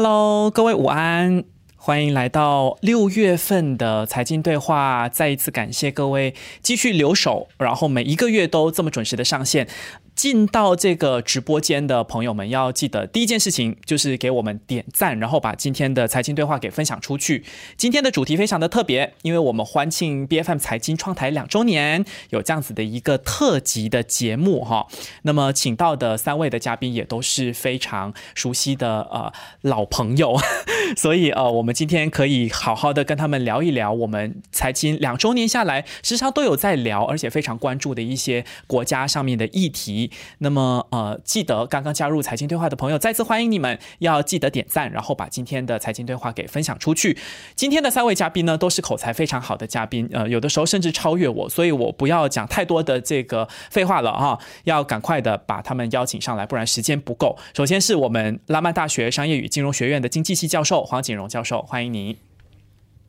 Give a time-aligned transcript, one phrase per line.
[0.00, 1.42] Hello，各位午安，
[1.76, 5.08] 欢迎来到六月份的财经对话。
[5.08, 9.66] 再一次感谢各位继续留守，然后每一个月都这么准时的上线。
[10.18, 17.44] 进到这个直播间的朋友们，要记得第一件事情就是给我们点赞，然后把今天的财经对话给分享出去。
[17.76, 24.88] 今天的主题非常的特别，因为我们欢庆 B F M 财经创台两周年，有这样子的一个特辑的节目哈。
[25.22, 30.36] 那么请到的三位的嘉宾也都是非常熟悉的呃老朋友，
[30.96, 40.10] 所以呃我们今天可以好好的跟他们聊一聊我们财经两周年下来时常都有在聊，而且非常关注的一些国家上面的议题。
[40.38, 47.16] 那么，呃，记得刚刚加入财经对话的朋友，再次欢迎你们，要记得点赞，然后把今天的财经对话给分享出去。
[47.54, 57.36] 今天的三位嘉宾呢，都是口才非常好的嘉宾，呃，有的时候甚至超越我，所以我不要讲太多的这个废话了哈，要赶快的把他们邀请上来，不然时间不够。
[57.54, 62.18] 首先是我们拉曼大学商业与金融学院的经济系教授黄景荣教授，欢迎你。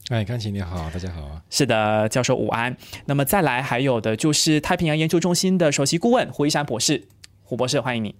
[0.09, 1.41] 哎，康琪你好，大家好啊！
[1.51, 2.75] 是的，教授午安。
[3.05, 7.03] 那么再来还有的就是太平洋研究中心的首席顾问胡一山博士，
[7.43, 8.15] 胡博士欢迎你。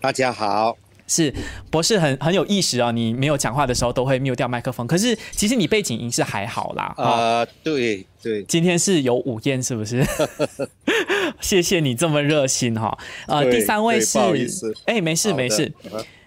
[0.00, 1.32] 大家好，是
[1.70, 6.92] 博士很很有意识啊，你没有讲话的时候都会 mute 掉麦克风，可是其实你背景音是还好啦。
[6.96, 10.04] 啊，对对，今天是有午宴是不是？
[11.40, 12.98] 谢谢你这么热心哈。
[13.28, 14.18] 呃，第三位是，
[14.86, 15.72] 哎，没事没事。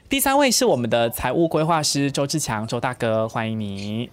[0.09, 4.09] 第三位是我们的财务规划师周志强，周大哥，欢迎你。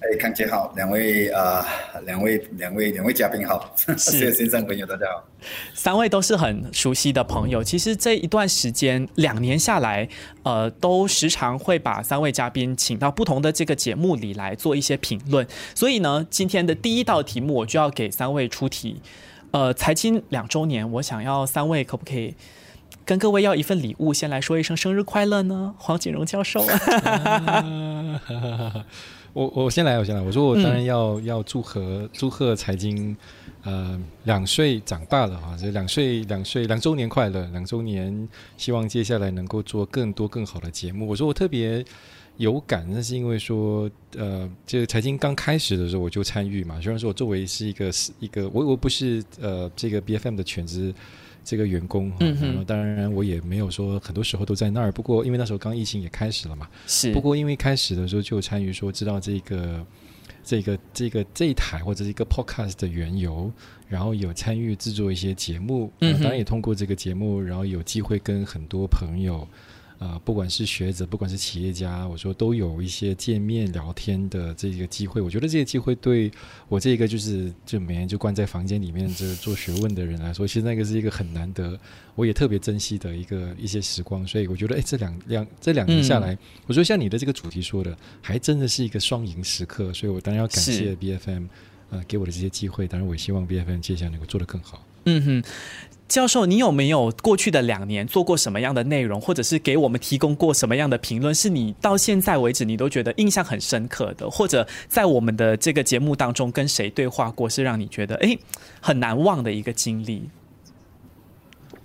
[0.00, 1.66] 哎，康姐好，两位啊，
[2.04, 5.24] 两位两位两位嘉宾好， 是线上朋友大家好。
[5.72, 10.06] 三位都是很熟悉的朋友，其实这一段时间两年下来，
[10.42, 15.46] 呃，都时常会把三位嘉宾请到不同的这个节目里来做一些评论。
[15.74, 19.00] 所以呢，今天的第一道题目我就要给三位出题。
[19.52, 22.34] 呃，财经两周年，我想要三位可不可以？
[23.04, 26.64] 跟各位要一份礼物，先来说一声生日快乐呢，黄锦荣教授。
[26.66, 28.20] 啊
[29.34, 30.20] 我我先来，我先来。
[30.20, 33.16] 我说我当然要要祝贺祝贺财经，
[33.64, 41.08] 呃，两岁长大了哈，这两岁两岁两周年快乐，两周年，希望接下来能够做更多更好的节目。
[41.08, 41.82] 我说我特别
[42.36, 50.94] 有感，那是因为说，呃，这个财经刚开始的时候我就参与嘛，虽然说我作为是一个是一个我我不是呃这个 B F M 的全职。
[51.44, 54.92] 这个员工，嗯当然我也没有说很多时候都在那儿。
[54.92, 57.12] 不过因为那时候刚疫情也开始了嘛，是。
[57.12, 59.84] 不过因为开始的时候就参与，说知道这个
[60.44, 63.52] 这个这个这一台或者一个 podcast 的缘由，
[63.88, 69.46] 然后有参与制作一些节目，嗯，当然也通过这个节目，然后有机会跟很多朋友。
[70.02, 75.20] 啊，不管是学者，不管是企业家，我说都有一些见面聊天的这个机会。
[75.20, 76.28] 我觉得这些机会对
[76.68, 81.78] 我这个就是就每天就关在房间里面这做学问的人来说，其实那个是一个很难得，
[82.16, 84.26] 我也特别珍惜的一个一些时光。
[84.26, 86.36] 所以我觉得，哎，这两两这两年下来，
[86.66, 89.94] 我说像你的这个主题说的，还真的是一个双赢时刻。
[89.94, 91.44] 所以我当然要感谢 B F M，
[91.90, 92.88] 呃，给我的这些机会。
[92.88, 94.84] 当然，我也希望 B F M 接下来能够做得更好。
[95.04, 95.44] 嗯哼。
[96.12, 108.36] 教授，你有没有过去的两年做过什么样的内容，或者是给我们提供过什么样的评论，是你到现在为止你都觉得印象很深刻的，或者在我们的这个节目当中跟谁对话过，是让你觉得哎
[108.82, 110.28] 很难忘的一个经历？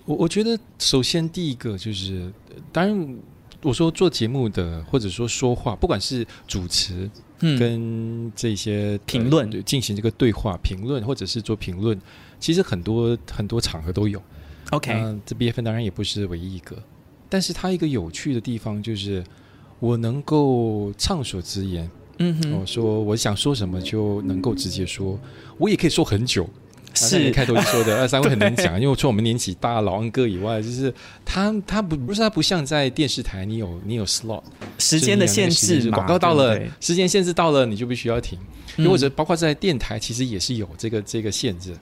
[0.04, 2.30] 我我觉得首先第一个就是，
[2.70, 3.16] 当然
[3.62, 9.48] 我说做节目的或者说说话，不管是主持，嗯，跟这些评论。
[9.64, 11.98] 进行这个对话评论，或者是做评论。
[12.40, 14.22] 其实很多很多场合都有
[14.70, 14.92] ，OK，
[15.26, 16.80] 这 B F 当然也不是唯一一个，
[17.28, 19.24] 但是它一个有趣的地方就是
[19.80, 25.18] 我能够畅所直言，嗯哼，我说我想说什么就能够直接说，
[25.58, 26.48] 我也可以说很久，
[27.06, 27.30] 是。
[27.30, 30.92] 开头就说的 二三位很难讲，因为除了我们年纪大老安哥以外，就是
[31.24, 34.42] 他他不不是他不像在电视台，你有你有 slot
[34.78, 38.38] 时间的限制，广告到了时间限制到了你就必须要停，
[38.78, 41.72] 或者包括在电台其实也是有这个这个限制。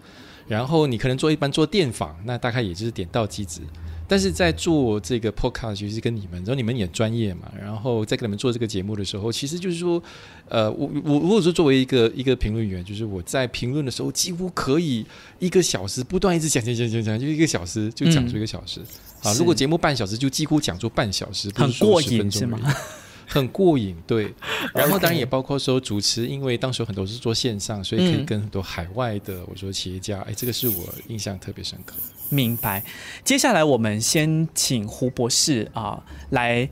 [0.48, 3.60] 然后你可能做一般做电访，那大概也就是点到即止。
[4.08, 10.02] 但是在做这个 podcast，其实跟你们，然后你们也专业嘛，然后在跟你们做这个节目的时候，其实就是说，
[10.48, 15.04] 呃，我我如果说作为一个一个评论员，就是我在评论的时候，几乎可以
[15.38, 18.80] 一个小时不断一直讲讲讲讲讲，就一个小时就讲出一个小时。
[19.22, 22.58] 啊，如果节目半小时，就几乎讲出半小时，很过瘾是吗？
[23.28, 24.32] 很过瘾，对。
[24.72, 31.96] 然后当然也包括说主持，因为当时很多是做线上，所以可以跟很多海外的我说企业家，哎，这个是我印象特别深刻。
[32.28, 32.82] 明白。
[33.24, 36.68] 接下来我们先请胡博士啊来，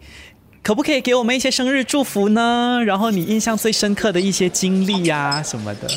[0.63, 2.83] 可不可以给我们一些生日祝福呢？
[2.85, 5.91] 然后你印象最深刻的一些经历呀什么的。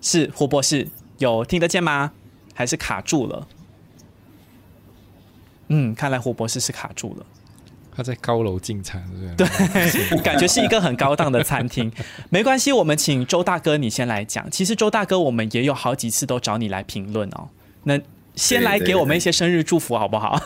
[0.00, 2.12] 是胡博士，有听得见吗？
[2.52, 3.48] 还是卡住了？
[5.68, 7.26] 嗯，看来胡博士是卡住了。
[7.96, 9.02] 他在高楼进餐，
[9.36, 10.18] 对对？
[10.22, 11.90] 感觉是一个很高档的餐厅。
[12.28, 14.50] 没关系，我们请周大哥你先来讲。
[14.50, 17.48] 其实周大哥，我们也有好几次都找你来评论哦。
[17.84, 18.00] 那
[18.34, 20.40] 先来给我们一些生日祝福好不好？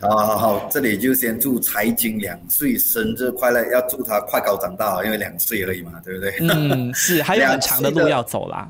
[0.00, 6.34] 好好好，这里就先祝财经两岁生日快乐，要祝他快高长大，因为两岁而已嘛，对不对？
[6.40, 8.68] 嗯，是，还有很长的路要走啦。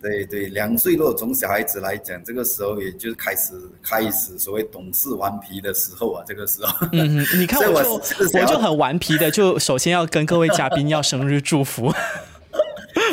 [0.00, 3.52] 对对，两岁如果从小孩子来讲，这个时候也就是开始
[3.82, 6.88] 开始所谓懂事顽皮的时候啊，这个时候。
[6.92, 11.92] 嗯，你看我就我就很顽皮的，就首先要跟各位嘉宾要生日祝福。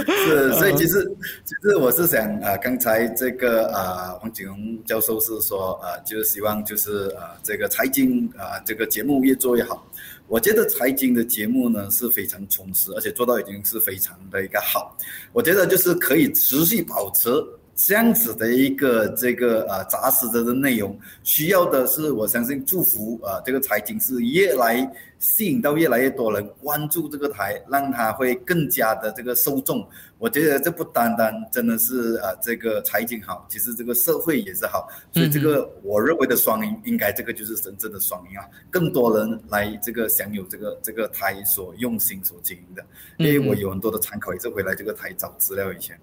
[0.06, 9.86] 是， 所以其实其实我是想啊，刚才这个啊，黄景荣教授是说啊，就是希望就是啊，这个财经啊，这个节目越做越好。
[10.28, 14.98] 我觉得财经的节目呢是非常充实，而且做到已经是非常的一个好。
[15.32, 17.30] 我觉得就是可以持续保持。
[17.78, 29.88] 这样子的一个这个呃扎实的的内容，需要的是我相信祝福啊，这个财经是越来吸引到越来越多人关注这个台，让它会更加的这个受众。
[30.18, 42.84] 我觉得这不单单真的是啊这个财经好，其实这个社会也是好，所以这个我认为的双赢，应该这个就是真正的双赢啊，更多人来这个享有这个这个台所用心所经营的，
[43.18, 45.96] 因为我有很多的参考也是回来这个台找资料以前。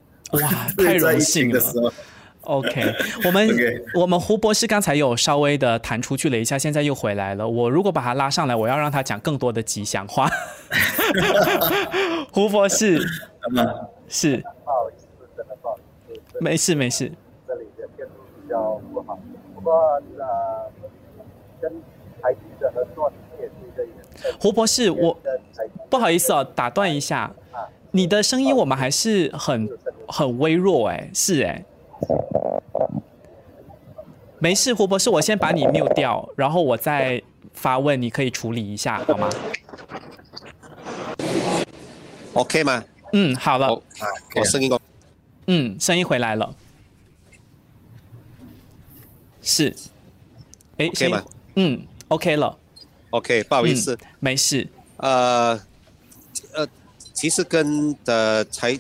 [0.42, 1.60] 哇， 太荣幸了。
[2.42, 2.94] OK，
[3.24, 3.48] 我们
[3.94, 7.48] 我们胡博士刚才有稍微的弹出去了一下，现在又回来了。
[7.48, 10.28] 我如果把他拉上来，我要让他讲更多的吉祥话。
[12.30, 13.00] 胡博士，
[14.08, 15.78] 是，不好意思，真的不好
[16.08, 17.10] 意思，没事没事。
[17.48, 19.18] 这里的电路比较不好，
[19.54, 19.72] 不过
[20.18, 20.70] 呃，
[21.62, 21.72] 跟
[22.20, 23.10] 台积的合作
[23.40, 24.36] 也是一个。
[24.38, 25.18] 胡博士，我
[25.88, 27.32] 不好意思哦，打断一下。
[27.92, 29.68] 你的声音我们还是很
[30.08, 31.64] 很微弱哎，是哎，
[34.38, 37.22] 没事，胡博士，我先把你 mute 掉，然后我再
[37.52, 39.30] 发问，你可以处理一下好吗
[42.34, 42.84] ？OK 吗？
[43.12, 43.82] 嗯，好了，
[44.34, 44.80] 我声音够，
[45.46, 46.54] 嗯，声音回来了，
[49.40, 49.74] 是，
[50.78, 51.24] 哎，OK 吗？
[51.56, 52.58] 嗯，OK 了
[53.10, 54.68] ，OK，不好意思，没事，
[54.98, 55.60] 呃。
[57.14, 58.76] 其实跟的财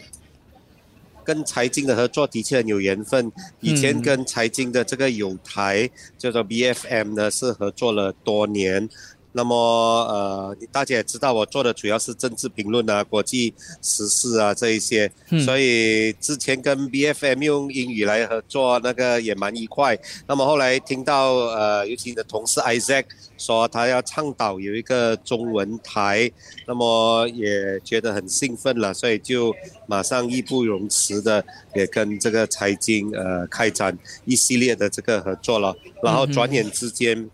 [1.24, 3.32] 跟财经的合作的确很有缘分。
[3.60, 5.88] 以前跟财经的这个有台
[6.18, 8.88] 叫做 B F M 呢，是合作了多年。
[9.36, 13.52] 那么呃，大家也知道，我做的主要是政治评论啊、国际
[13.82, 15.10] 时事啊这一些，
[15.44, 19.98] 所以之前跟 B F M 用英语来合作，那个也蛮愉快。
[20.28, 26.30] 那么后来听到呃，尤其你的同事 Isaac 说他要倡导有一个中文台，
[26.64, 29.52] 那么也觉得很兴奋了，所以就
[29.88, 31.44] 马上义不容辞的
[31.74, 37.28] 也跟这个财经呃开展一系列的这个合作了，然后转眼之间。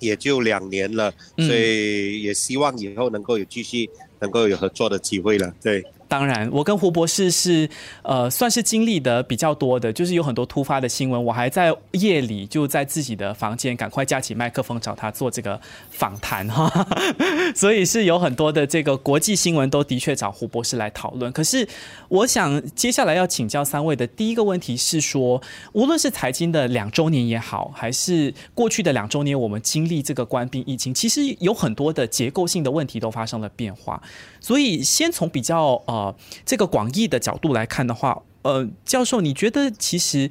[0.00, 3.88] 也就两年了，所以也希望以后能够有继续
[4.20, 5.54] 能够有合作的机会了。
[5.62, 5.84] 对。
[6.08, 7.68] 当然，我跟胡博士是
[8.02, 15.60] 呃，算是经历的比较多的，就是有很多突发的新闻，我还在夜里就在自己的房间赶快架起麦克风找他做这个
[15.90, 16.72] 访谈哈，
[17.54, 21.30] 所以是有很多的这个国际新闻都的确找胡博士来讨论。
[21.30, 21.68] 可是
[22.08, 25.42] 我想接下来要请教三位的第一个问题是说，
[25.74, 34.02] 无论是财经的两周年也好，还是过去的两周年，我们经历这个官兵疫情，其实有很多的结构性的问题都发生了变化。
[34.40, 35.97] 所以先从比较呃。
[35.98, 36.14] 呃，
[36.44, 40.30] 这个广义的角度来看的话，呃，教授，你觉得其实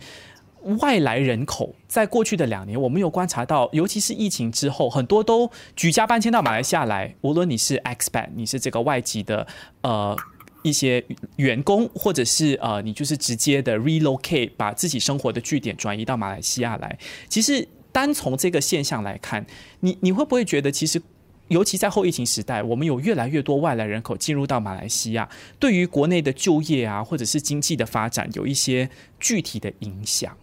[0.79, 7.13] 外来人口在过去的两年，我们有观察到，尤其是疫情之后，很多都举家搬迁到马来西亚来。
[7.21, 9.45] 无论你是 expat，你是这个外籍的
[9.81, 10.15] 呃
[10.63, 11.03] 一些
[11.35, 16.97] 员工，或者是呃你就是直接的 relocate，把自己生活的据点转移到马来西亚来。
[17.27, 19.45] 其实单从这个现象来看，
[19.81, 21.01] 你你会不会觉得其实？
[21.49, 25.27] 尤其在后疫情时代，我们有越来越多外来人口进入到马来西亚，
[25.59, 28.89] 对于国内的就业啊，或者是经济的发展，有一些
[29.19, 30.35] 具体的影响。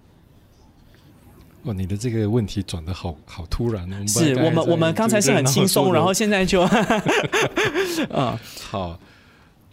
[1.64, 4.06] 哇，你的这个问题转的好好突然哦！
[4.06, 6.62] 是我们我们刚才是很轻松，然后现在就，
[8.10, 8.98] 嗯， 好。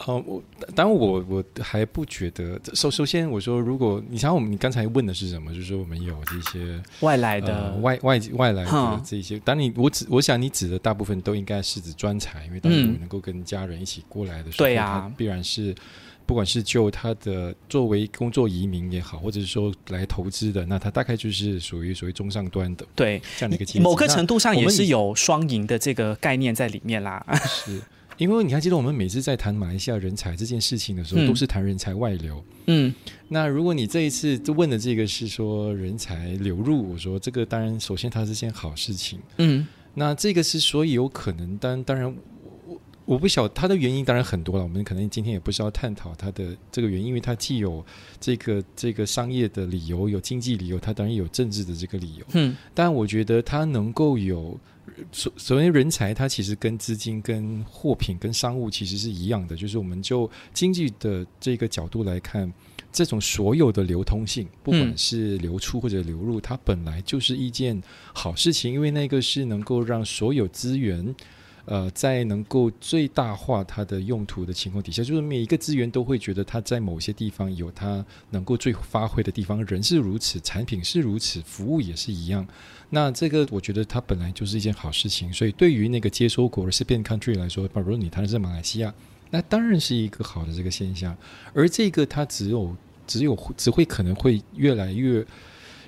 [0.08, 0.44] 哦，我
[0.76, 2.60] 当然我我还不觉得。
[2.74, 5.54] 首首先，我说，如果你想我们，你刚才问的是什么？
[5.54, 9.40] 就是说，我们有这些外来的外外外来的这些。
[9.40, 15.76] 当你我指，我想你指的大部分都应该是指专才，因为当你能够跟家人一起过来的时候，对呀，必然是
[16.26, 27.24] 不管是就他的作为工作移民也好，或者是说来投资的，那他大概就是属于属于中上端的，对这样的一个某个程度上也是有双赢的这个概念在里面啦。
[27.46, 27.80] 是。
[28.22, 32.44] 因为你还记得我们每次在谈马来西亚人才这件事情的时候，嗯都是谈人才外流。
[32.68, 32.94] 嗯
[33.30, 39.20] 那如果你这一次就问的这个是说人才流入，我说这个当然首先它是件好事情。
[39.40, 47.84] 嗯那这个是所以有可能，当当然我我我不晓它的原因当然很多了，我们可能今天也不是要探讨它的这个原因，因为它既有
[48.20, 52.26] 这个这个商业的理由，有经济理由，它当然有政治的这个理由。
[52.34, 54.60] 嗯但我觉得它能够有
[55.12, 62.52] 所所谓人才，它其实跟资金、跟货品、跟商务其实是一样的，就是我们就经济的这个角度来看，
[62.92, 67.82] 这种所有的流通性，不管是流出或者流入，它本来就是一件
[68.14, 71.16] 好事情，因为那个是能够让所有资源。
[71.66, 82.46] 呃，在能够最大化它的用途的情况底下，就是每一个资源都会觉得它在某些地方有它能够最发挥的地方，人是如此，产品是如此，服务也是一样。
[82.90, 88.94] 那这个我觉得它本来就是一件好事情，所以对于那个接收国 recipient country 来说，比如你谈的是马来西亚，
[89.30, 91.16] 那当然是一个好的这个现象。
[91.54, 92.76] 而这个它只有
[93.08, 95.26] 只有只会可能会越来越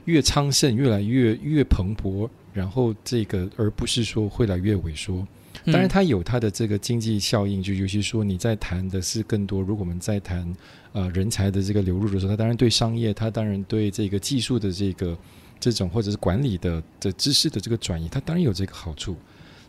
[0.05, 5.27] 越昌盛，越来越越蓬勃，然后这个而不是说会来越萎缩。
[5.65, 9.61] 当然，它有它的这个经济效应，就尤其说你在谈的是更多。
[9.61, 10.53] 如果我们在谈
[10.91, 15.17] 呃人才的这个流入的时候，它当然对商业，它当然对这个技术的这个
[15.59, 19.15] 这种或者是管理的的知识的这个转移，它当然有这个好处。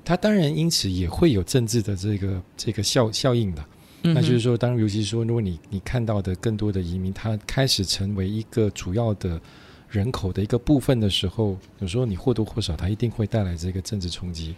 [0.04, 3.64] 它当然因此也会有政治的这个这个效效应的。
[4.02, 9.40] 嗯那就是说，当然，尤其是说，如果你你看到的更多的移民，他开始成为一个主要的
[9.88, 14.54] 人口的一个部分的时候，有时候你或多或少，它一定会带来这个政治冲击。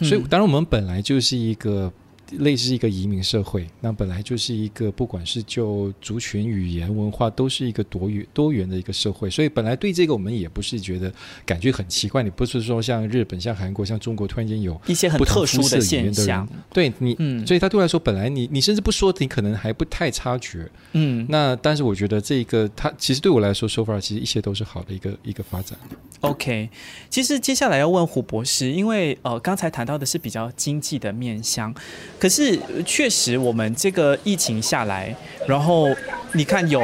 [0.00, 0.24] 所以，嗯。
[0.28, 1.92] 当然，我们本来就是一个
[2.38, 9.30] 类似一个移民社会，那本来就是一个不管是就族群、语言、文化，都是一个多元多元的一个社会。
[9.30, 11.12] 所以，本来对这个我们也不是觉得
[11.44, 12.22] 感觉很奇怪。
[12.22, 20.70] 你不是说像日本、像韩国、像中国突然间有一些很特殊的现象，对你，嗯所以他对我来说，本来你你甚至不说，你可能还不太察觉。
[20.92, 25.78] 嗯那但是我觉得这个他其实对我来说，so far 其实一切都是好的一个一个发展。
[26.20, 26.70] OK，
[27.10, 31.74] 其实接下来要问胡博士，因为呃刚才谈到的是比较经济的面向，
[32.22, 35.12] 可是确实我们这个疫情下来，
[35.48, 35.88] 然后
[36.34, 36.80] 你看有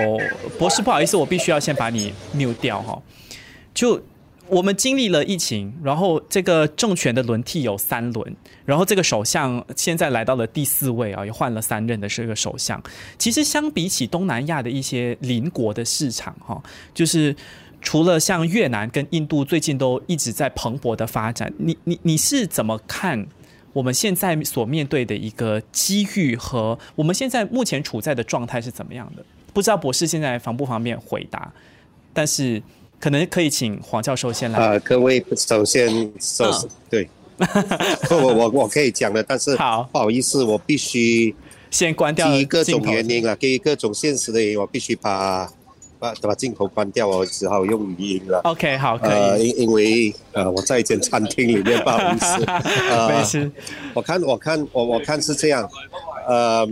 [0.59, 3.01] 博士，不好意思，我必须要先把你 mute 掉哈，
[3.73, 4.03] 就。
[4.51, 12.83] 我们经历了疫情，然后这个政权的轮替有三轮，然后这个首相现在来到了第四位啊，也换了三任的这个首相。
[13.19, 16.59] 其实相比起东南亚的一些邻国的市场哈，
[16.95, 17.37] 就是
[17.83, 23.27] 除了像越南跟印度最近都一直在蓬勃的发展，你你你是怎么看
[23.73, 29.25] 我们现在所面对的一个机遇和我们现在目前处在的状态是怎么样的？
[29.55, 31.53] 不知道博士现在方不方便回答，
[32.13, 32.63] 但是
[33.01, 34.59] 可能可以请黄教授先来。
[34.59, 35.89] 呃，各位，首先，
[36.21, 37.09] 首、嗯对，
[38.11, 41.35] 我我我可以讲的，但是好不好意思，我必须
[41.71, 45.51] 先关掉基于各种原因啊，基于各种现实的原因，我必须把
[45.99, 48.41] 把把镜头关掉，我只好用语音了。
[48.45, 52.45] OK，好，可呃，以，因因为呃，我在一间餐厅里面，不好意思。
[52.45, 53.51] 呃没事。
[53.95, 55.69] 我看，我看，我我看是这样，
[56.27, 56.67] 呃，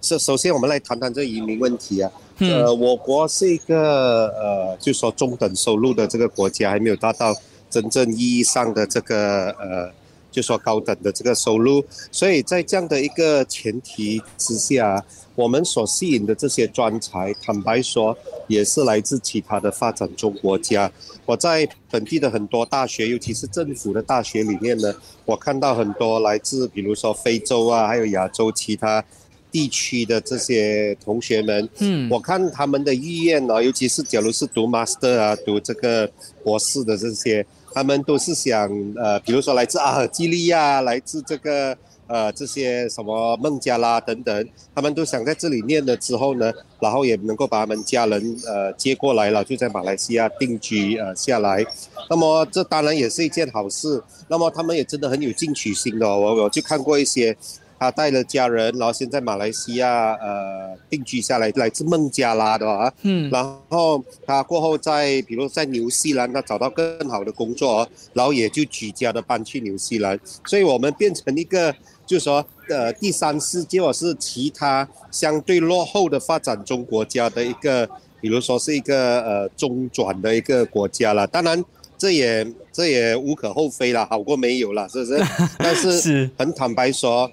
[0.00, 2.10] 首首先我们来谈谈这移民问题啊。
[2.42, 7.34] 嗯呃，我国是一个呃，就说中等收入的这个国家，还没有达到
[7.68, 9.92] 真正意义上的这个呃，
[10.30, 20.90] 就说高等的这个收入，所以在这样的一个前提之下，我们所吸引的这些专才，坦白说，也是来自其他的发展中国家。
[21.26, 24.94] 我在本地的很多大学，尤其是政府的大学里面呢，
[25.24, 29.04] 我看到很多来自比如说非洲啊，还有亚洲其他
[29.52, 36.10] 地区的这些同学们，嗯我看他们的意愿呢，尤其是假如是读 master 啊，读这个
[36.44, 51.64] 博士的这些，他们都是想呃，比如说来自阿尔及利亚，来自这个呃这些什么孟加拉等等，他们都想在这里念了之后呢，然后也能够把他们家人呃接过来了，就在马来西亚定居呃下来。
[52.08, 54.02] 那么这当然也是一件好事。
[54.28, 57.36] 那么他们也真的很有进取心的、我我就看过一些。
[57.80, 77.88] 他带了家人，然后先在马来西亚呃定居下来，来自孟加拉的啊，嗯然后他过后在比如在纽西兰，他找到更好的工作，然后也就举家的搬去纽西兰，所以我们变成一个就是说呃第三世界或是其他相对落后的发展中国家的一个，
[78.20, 81.64] 比如说是一个呃中转的一个国家了，当然。
[82.00, 85.22] 这也这也无可厚非了，好过没有了，是不是？
[85.58, 87.30] 但是是很坦白说，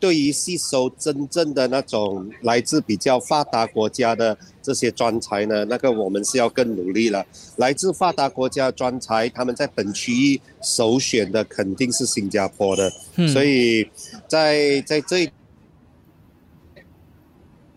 [0.00, 7.24] 对于吸收真正的那种来自比较发达国家的这些专才呢，那个我们是要更努力了。
[7.56, 12.90] 来自发达国家专才，他们在本区域首选的肯定是新加坡的，
[13.28, 13.86] 所以
[14.26, 15.30] 在在这一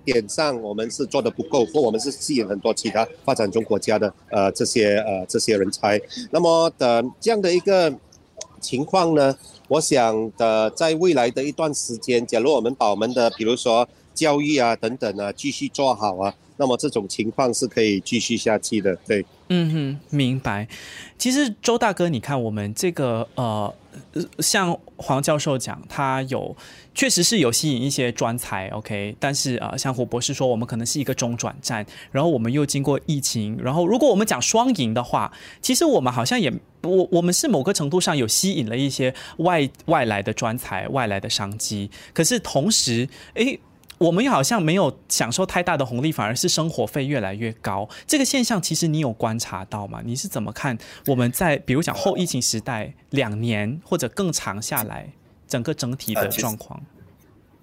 [0.06, 6.00] 点上，我们是做的不够，或我们是吸引很多其他发展中国家的呃这些呃这些人才。
[6.32, 7.94] 那么的这样的一个
[8.64, 9.36] 情况呢？
[9.68, 18.96] 我想的，在未来的一段时间，假如我们把我们的，比如说教育啊等等啊，继续做好啊，那么这种情况是可以继续下去的。
[19.08, 20.68] 对，嗯哼，明白。
[21.18, 23.74] 其实周大哥，你看我们这个呃，
[24.40, 26.56] 像黄教授讲，他有
[26.94, 29.16] 确实是有吸引一些专才，OK。
[29.20, 35.32] 但是啊，像胡博士说，我们可能是一个中转站，然后我们又经过疫情，然后如果我们讲双赢的话，
[35.62, 36.54] 其实我们好像也。
[36.86, 43.58] 我我们是某个程度上有吸引了一些外外来的专才、外来的商机，可是同时，诶，
[44.04, 47.88] 我们好像没有享受太大的红利，反而是生活费越来越高。
[48.06, 50.02] 这个现象其实你有观察到吗？
[50.04, 50.78] 你是怎么看？
[51.08, 55.14] 我们在比如讲后疫情时代两年或者更长下来，
[55.48, 56.82] 整个整体的状况。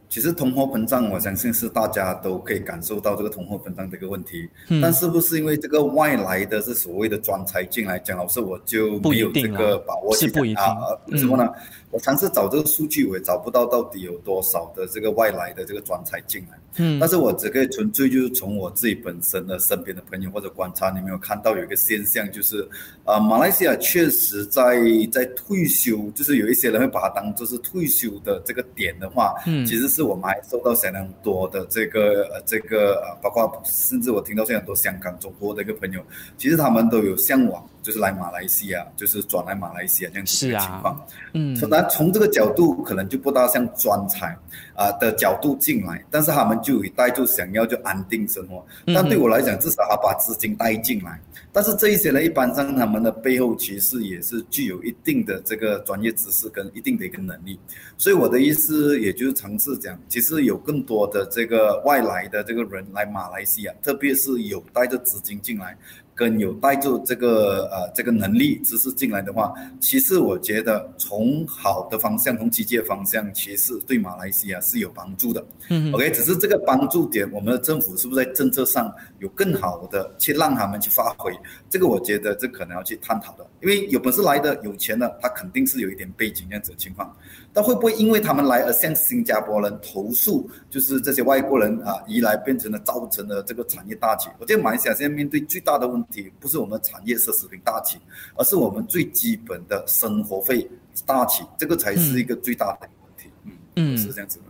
[0.09, 4.49] 其实通货膨胀，我相信是大家都可以感受到这个通货膨胀的一个问题。
[4.83, 10.99] 但是不是因为这个外来的是所谓的专才进来讲，老师我就没有这个把握去讲啊？
[11.07, 11.49] 为什么呢？
[11.91, 16.59] 我尝试找这个数据，我也找不到到底有多少的这个外来的这个专才进来。
[16.77, 22.67] 嗯，但是我只可以纯粹就是从我自己本身的身边的朋友或者观察，你没有看到有一个现象，就是
[23.05, 24.81] 啊，马来西亚确实在
[25.11, 36.01] 在退休，就是有一些人会把它当做是退休的这个点的话，嗯，其实是我们还受到相当多的这个呃这个呃，包括甚至我听到现在很多香港、中国的一个朋友，
[36.39, 37.69] 其实他们都有向往。
[37.83, 41.03] 就是来马来西亚，就是转来马来西亚这样子的情况。
[41.33, 44.37] 嗯，那从这个角度，可能就不大像专才
[44.75, 48.63] 啊的角度进来，但是他们就一带就想要就安定生活。
[48.85, 51.19] 但对我来讲，至少他把资金带进来。
[51.51, 57.59] 但是这一些呢，一般上他们的背后其实也是具有一定的这个专业知识跟一定的一个能力。
[57.97, 65.75] 所以我的意思，也就是尝试讲，其实有更多的这个外来的这个人来马来西亚，特别是有带着资金进来。
[66.21, 75.43] 跟有带着这个呃这个能力知识进来的话，其实我觉得从好的方向，从积极的方向，其实对马来西亚是有帮助的。
[75.71, 81.33] 嗯，OK，只是这个帮助点，我们的政府是不是在政策上有更好的去让他们去发挥？
[81.71, 83.47] 这个我觉得这可能要去探讨的。
[83.63, 87.17] 因为有本事来的、有钱的，他肯定是有一点背景这样子的情况。
[87.53, 94.29] 但会不会因为他们来而向新加坡人投诉，就是这些外国人啊移来变成了造成了这个产业大起？
[94.39, 97.99] 我觉得马来西亚现在面对最大的问题，不是我们产业奢侈品大起，
[98.37, 100.69] 而是我们最基本的生活费
[101.05, 103.31] 大起，这个才是一个最大的问题。
[103.45, 104.45] 嗯嗯，是这样子的。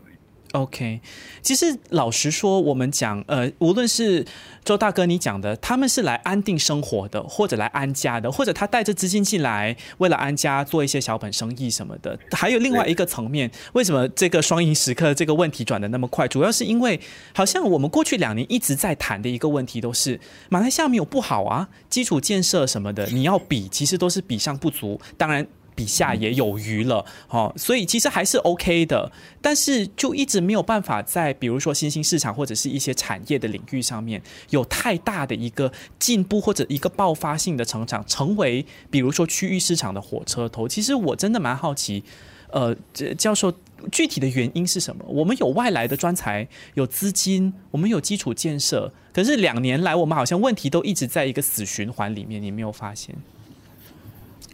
[0.53, 1.01] OK，
[1.43, 4.27] 其实老实说，我们讲，呃，无论是
[4.65, 12.19] 周大哥你讲的，他们是来安定生活的，或者来安家的，或者他带着资金进来，为了安家做一些小本生意什么的。
[12.33, 16.27] 还有另外一个层面，为什么这个双赢时刻这个问题转的那么快？
[16.27, 17.01] 主要是因为
[17.33, 25.01] 好像我们过去两年一直在谈的一个问题，都是马来西亚没有不好啊，基础建设什么的，你要比，其实都是比上不足。
[25.17, 25.47] 当然。
[25.75, 40.69] 比下也有余了，好，所以其实还是 OK 的，但是就一直没有办法在比如说新兴市场或者是一些产业的领域上面有太大的一个进步或者一个爆发性的成长，成为比如说区域市场的火车头。
[40.69, 42.03] 其实我真的蛮好奇，
[42.51, 42.77] 呃，
[43.17, 43.53] 教授
[43.91, 45.05] 具体的原因是什么？
[45.09, 53.15] 我们有外来的专才，有资金，我们有基础建设，可是两年来我们好像问题都一直在一个死循环里面，你没有发现？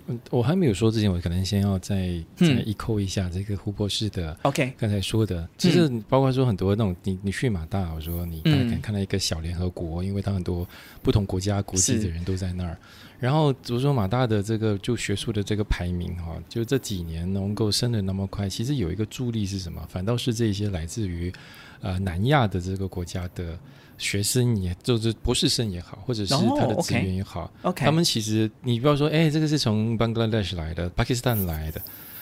[0.09, 4.39] 嗯，我还没有说之前，我可能先要再再一扣一下这个胡博士的。
[4.43, 10.67] OK，刚才说的，其实包括说很多那种你你去马大，我说你大概看到一个小联合国，因为它很多
[11.03, 12.77] 不同国家国籍的人都在那儿。
[13.19, 19.85] 然后比如说马大的这个就学术的这个排名哈，就这几年能够升的那么快，其实有一个助力是什么？
[19.89, 21.33] 反倒是这些来自于
[21.81, 23.59] 呃南亚的这个国家的。
[23.99, 31.81] 学生也就是博士生也好，或者是他的资源也好，他们其实你不要说，哎，这个是从 Bangladesh 来的，巴基斯坦来的，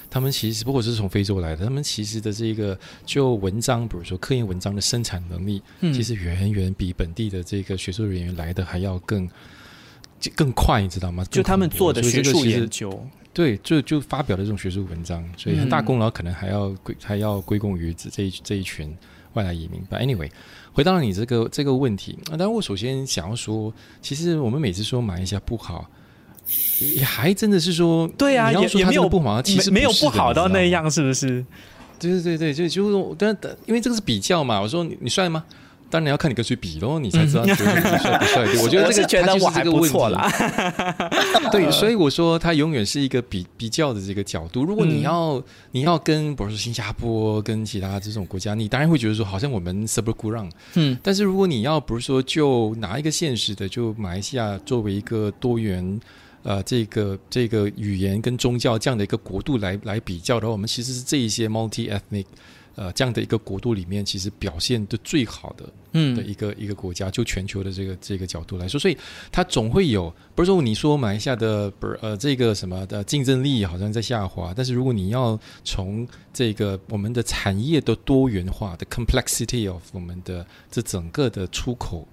[0.08, 9.28] 他们其实不过是从非洲来的，他们其实的这个就文章，比如说科研文章的生产能力，其实远远比本地的这个学术人员来的还要更
[10.36, 11.24] 更快，你知道吗？
[11.28, 18.96] 就他们做的学术研究，对，就就发表的这种学术文章，所以很大功劳可能还要归还要归功于这这这一群
[19.32, 19.84] 外来移民。
[19.90, 20.30] But anyway。
[20.74, 25.88] 回到你这个这个问题，那当然我首先想要说，其实我们每次说马来西亚不好，
[26.96, 31.46] 也还真的是说，对啊，也也没有不好，其实没有不好到那样，是不是？
[32.00, 33.34] 对对对对，就就但
[33.66, 35.44] 因为这个是比较嘛，我说你你帅吗？
[35.94, 38.42] 当然要看你跟谁比喽，你才知道你帅不帅。
[38.64, 40.28] 我觉得这个觉得我还不错啦。
[41.52, 44.64] 对，所以我说他永远是一个比比较的这个角度。
[44.64, 50.98] 如果你要你要跟比如说新加坡跟其他这种国家，你当然会觉得说好像我们 super g r o u n 嗯。
[51.00, 56.00] 但是如果你要不是说就拿一个现实的，就马来西亚作为一个多元
[56.42, 62.26] 呃这个这个语言跟宗教这样的一个国度来来比较的话，我们其实是这一些 multi ethnic。
[62.74, 68.96] 呃，这样的一个国度里面，其实表现的最好的，嗯，的一个一个国家，就全球的这个这个角度来说，所以
[69.30, 82.06] 它总会有，不是说你说马来西亚的不是呃这个什么的竞争力好像在下滑，但是如果你要从这个我们的产业的多元化的 complexity of 我们的这整个的出口。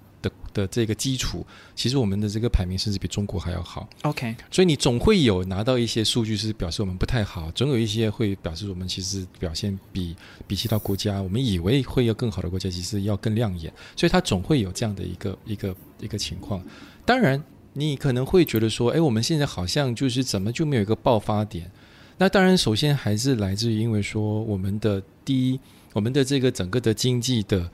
[0.52, 3.88] 的的这个基础，其实我们的这个排名甚至比中国还要好。
[4.02, 10.14] OK，所以你总会有拿到一些数据是表示我们不太好，总有一些会表示我们其实表现比
[10.46, 13.72] 比其他国家，我们以为会有更好的国家，其实要更亮眼。
[13.96, 16.62] 所以它总会有这样的一个一个一个情况。
[17.04, 21.70] 当然，你可能会觉得说，哎，我们现在好像就是怎么就没有一个爆发点？
[22.18, 25.58] 那当然，首先还是来自于因为说我们的第一，
[25.92, 27.70] 我们的这个整个的经济的。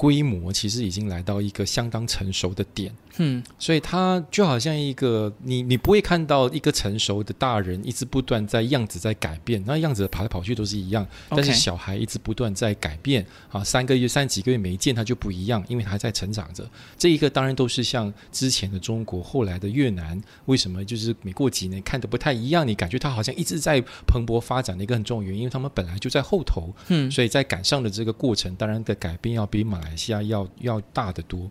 [0.00, 2.90] 规模其实已经来到一个相当成熟的点。
[3.18, 11.06] 嗯，所以他就好像一个你，你不会看到一个成熟的大人一直不断在样子在改变，那样子跑来跑去都是一样。
[11.28, 16.68] 但是小孩一直不断在改变啊，三个月、三几个月没见他就不一样，因为他还在成长着。
[16.96, 22.66] 这一个当然都是像之前的中国，后来的越南，为什么就是每过几年看的不太一样？
[22.66, 26.74] 你感觉他好像一直在蓬勃发展的一个很重要原因，因为他们本来就在后头。
[26.88, 31.50] 嗯，所以在赶上的这个过程，当然的改变要比马来西亚要要大得多。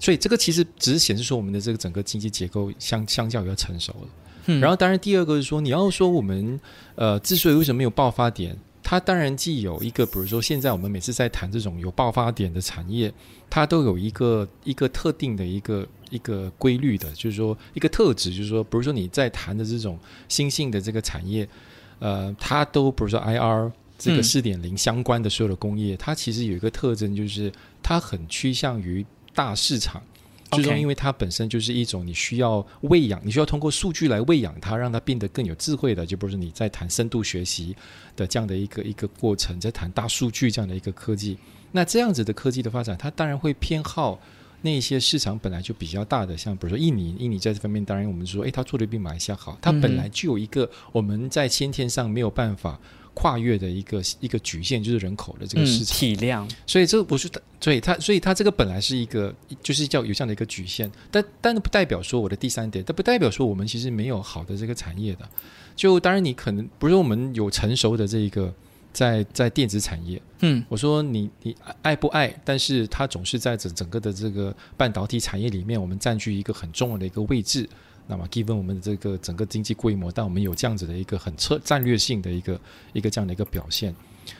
[0.00, 4.08] 所以这个其实只是显示说我们的这个整个经济结构相相较要成熟了。
[4.46, 6.58] 嗯，然后当然第二个是说你要说我们
[6.94, 13.12] 呃之所以为什么没有爆发点，它当然既有一个比如说现在我们每次在谈这种有爆发点的产业，
[13.50, 21.46] 它都有一个一个特定的一个一个规律的，就是说一个特质，就是说比如说你在谈的这种新兴的这个产业，
[21.98, 29.04] 呃，它都比如说 IR 这个四点零相关的所有的工业，它其实有一个特征，就是它很趋向于。
[29.34, 30.02] 大市场，
[30.52, 37.76] 最终因为它本身就是一种你需要喂养，你需要通过数据来喂养它，让它变得更有智慧的，就不是你在谈深度学习
[38.16, 41.38] 的这样的一个一个过程，在谈大数据这样的一个科技。
[41.72, 44.20] 那这样子的科技的发展，它当然会偏好
[44.62, 52.78] 那些市场本来就比较大的，像比如说印尼，印尼在这方面当然我们说，诶，它做的比马来西亚好，它本来就有一个我们在先天上没有办法。
[53.14, 57.28] 跨越的一个一个局限就是人口的这个市场体量，所以这个不是
[57.60, 65.28] 所以它所以它这个本来是一个就是叫有这样的一个局限，但但不代表说我的第三点，但不代表说我们其实没有好的这个产业的。
[65.76, 68.52] 就当然你可能不是我们有成熟的这一个
[68.92, 77.68] 在在电子产业，嗯，我说你你爱不爱，但是它总是在整整个的这个半导体产业里面，我们占据一个很重要的一个位置。
[78.10, 82.60] 那么，given 我们的这个整个经济规模，但我们有这样子的一个很策战略性的一个
[82.92, 83.94] 一个这样的一个表现，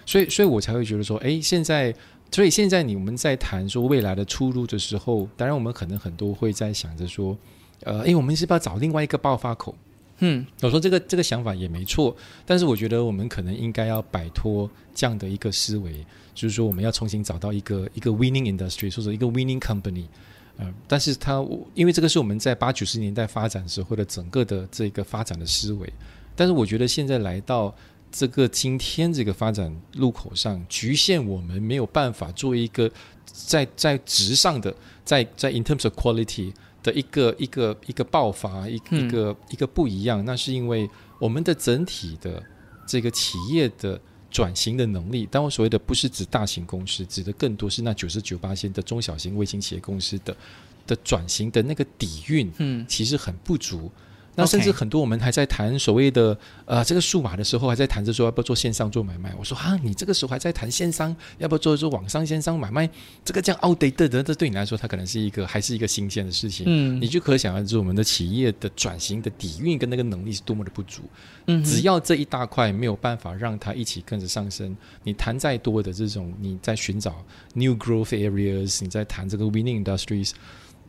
[0.04, 1.94] 所以，所以我才会觉得说，哎，现在，
[2.32, 7.38] 所以现在你我们在谈说未来的出路的时候，当然我们可能很多会在想着说，
[7.84, 9.72] 呃，哎，我们是不是要找另外一个爆发口？
[10.18, 16.04] 嗯，我说这个这个想法也没错，但是我觉得我们可能应该要摆脱这样的一个思维，
[16.34, 20.06] 就是说我们要重新找到一个一个 winning industry，或者一个 winning company。
[20.60, 21.44] 嗯，但是它
[21.74, 25.92] 因为这个是我们在八九十年代发展时候的整个的这个发展的思维，
[26.36, 27.74] 但是我觉得现在来到
[28.12, 32.90] 这个今天这个发展路口上，局限我们没有办法做一个
[33.24, 42.42] 在在值上的，在在 in terms of quality 的一个一个一个爆发，一一个一个不一样，那是因为我们的整体的
[42.86, 44.00] 这个企业的。
[44.30, 50.36] 转型的能力，但我所谓的不是指大型公司，指的更多是那九十九八线的中小型微型企业公司的
[50.86, 53.90] 的转型的那个底蕴，嗯，其实很不足。
[54.36, 59.34] 那甚至很多我们还在谈所谓的呃这个数码的时候，还在谈着说要不要做线上做买卖。
[59.38, 62.88] 我说啊，你这个时候还在谈线上，要不要做做网上线上买卖？
[63.24, 66.64] 这个这样 outdated 的，这对你来说，它可能是一个还是一个新鲜的事情。
[66.68, 71.02] 嗯，你就可想而知，我们的企业的转型的底蕴跟那个能力是多么的不足。
[71.46, 80.32] 嗯，只要这一大块没有办法让它一起跟着上升，你谈再多的这种你在寻找 new growth areas，你在谈这个 winning industries。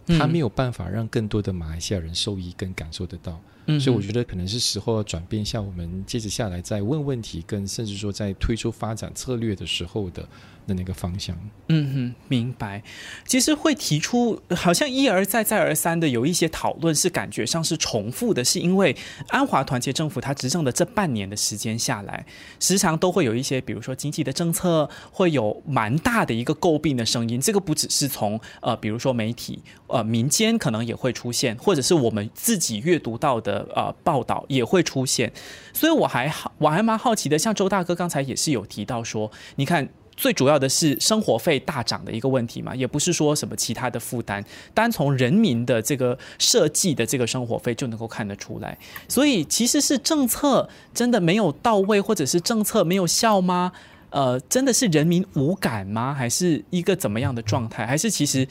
[0.08, 10.28] 他没有办法让更多的马来西亚人受益跟感受得到，嗯所以我觉得可能是时候要转变一下，我们接着下来在问问题，跟甚至说在推出发展策略的时候的
[10.68, 11.38] 的那个方向。
[11.70, 12.84] 嗯哼，明白。
[13.26, 18.96] 其实会提出好像一而再再而三的有一些讨论，是感觉上是重复的，是因为
[19.30, 22.26] 安华团结政府他执政的这半年的时间下来，
[22.60, 27.40] 时常都会有一些，比如说经济的政策会有蛮大的一个诟病的声音。
[27.40, 35.32] 这个不只是从呃，比如说媒体呃民间可能也会出现，或者是我们自己阅读到的呃报道也会出现。
[35.74, 37.38] 所以我还好，我还蛮好奇的。
[37.38, 39.90] 像周大哥刚才也是有提到说，你看。
[40.18, 48.78] 最主要的是生活费大涨的一个问题嘛，也不是说什么其他的负担，单从人民的这个设计的这个生活费就能够看得出来。
[49.08, 53.72] 所以其实是政策真的没有到位，或者是政策没有效吗？
[54.12, 56.14] 呃，真的是人民无感吗？
[56.14, 57.88] 还是一个怎么样的状态？
[57.88, 58.48] 还是其实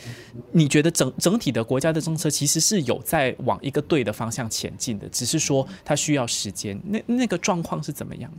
[0.52, 6.80] 你觉得整整体的国家的政策其实是有在往一个对的方向前进的，只是说它需要时间。
[6.84, 8.38] 那那个状况是怎么样的？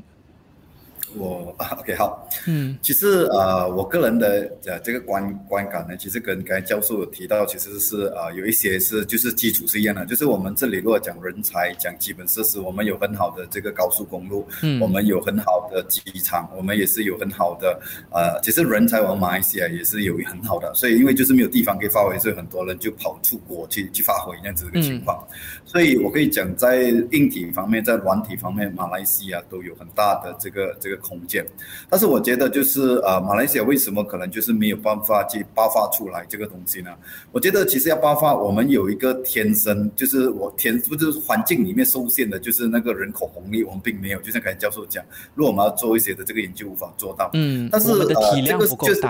[1.16, 2.78] 我啊， OK，好，嗯。
[2.82, 14.80] 其实呃，我个人的呃这个观观感呢，其实跟刚才教授有提到，其实是呃有一些是就是基础是一样的，就是我们这里如果讲人才、讲基本设施，我们有很好的这个高速公路，嗯。
[14.82, 17.80] 我们有很好的机场，我们也是有很好的
[18.12, 25.26] 呃，其实人才往马来西亚也是有很好的，所以因为就是没有地方可以发挥，所以很多人就跑出国去去发挥这样子的情况。
[25.66, 31.46] 所以我可以讲，在硬体方面，在软体方面，马来西亚都有很大的这个这个空间。
[31.90, 36.92] 但是我觉得，就是呃，马来西亚为什么可能就是没有办法去爆发出来这个东西呢？
[37.32, 44.22] 我觉得其实要爆发，我们有一个天生就是我天不就是环境里面受限的，就是那个人口红利，我们并没有。
[44.22, 45.04] 就像刚才教授讲，
[45.36, 47.30] 如果我们要做一些的这个研究，无法做到。
[47.34, 49.02] 嗯，但是我们的呃体量这个就是。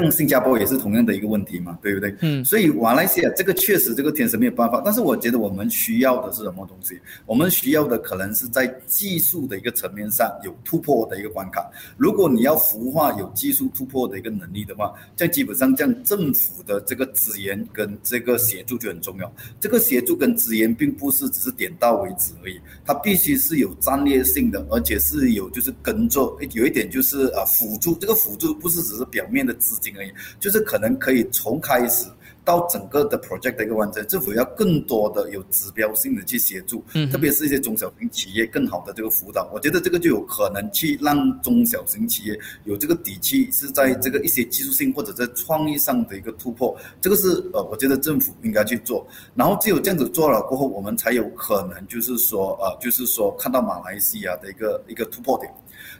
[0.00, 2.14] 像新加坡也是同样的一个问题嘛，对不对？
[2.20, 6.98] 嗯所以马来西亚这个确实这个天生没有办法，但是我觉得我们需要的是什么东西？
[7.26, 11.70] 我们需要的可能是在技术的一个层面上有突破的一个关卡。
[11.96, 19.32] 如果你要孵化有技术突破的一个能力的话，在基本上这样政府的这个资源跟这个协助就很重要。
[19.60, 32.06] 这个协助跟资源并不是只是点到为止而已，它必须是有战略性的，而且是有就是跟着有一点就是啊辅助，这个辅助不是只是表面的资金而已，就是可能可以从开始。
[32.46, 55.50] 到整个的 project 的一个完成，政府要更多的有指标性的去协助，嗯特别是一些中小型企业更好的这个辅导，我觉得这个就有可能去让中小型企业有这个底气，是在这个一些技术性或者在创意上的一个突破，这个是呃，我觉得政府应该去做，然后只有这样子做了过后，我们才有可能就是说呃，就是说看到马来西亚的一个一个突破点。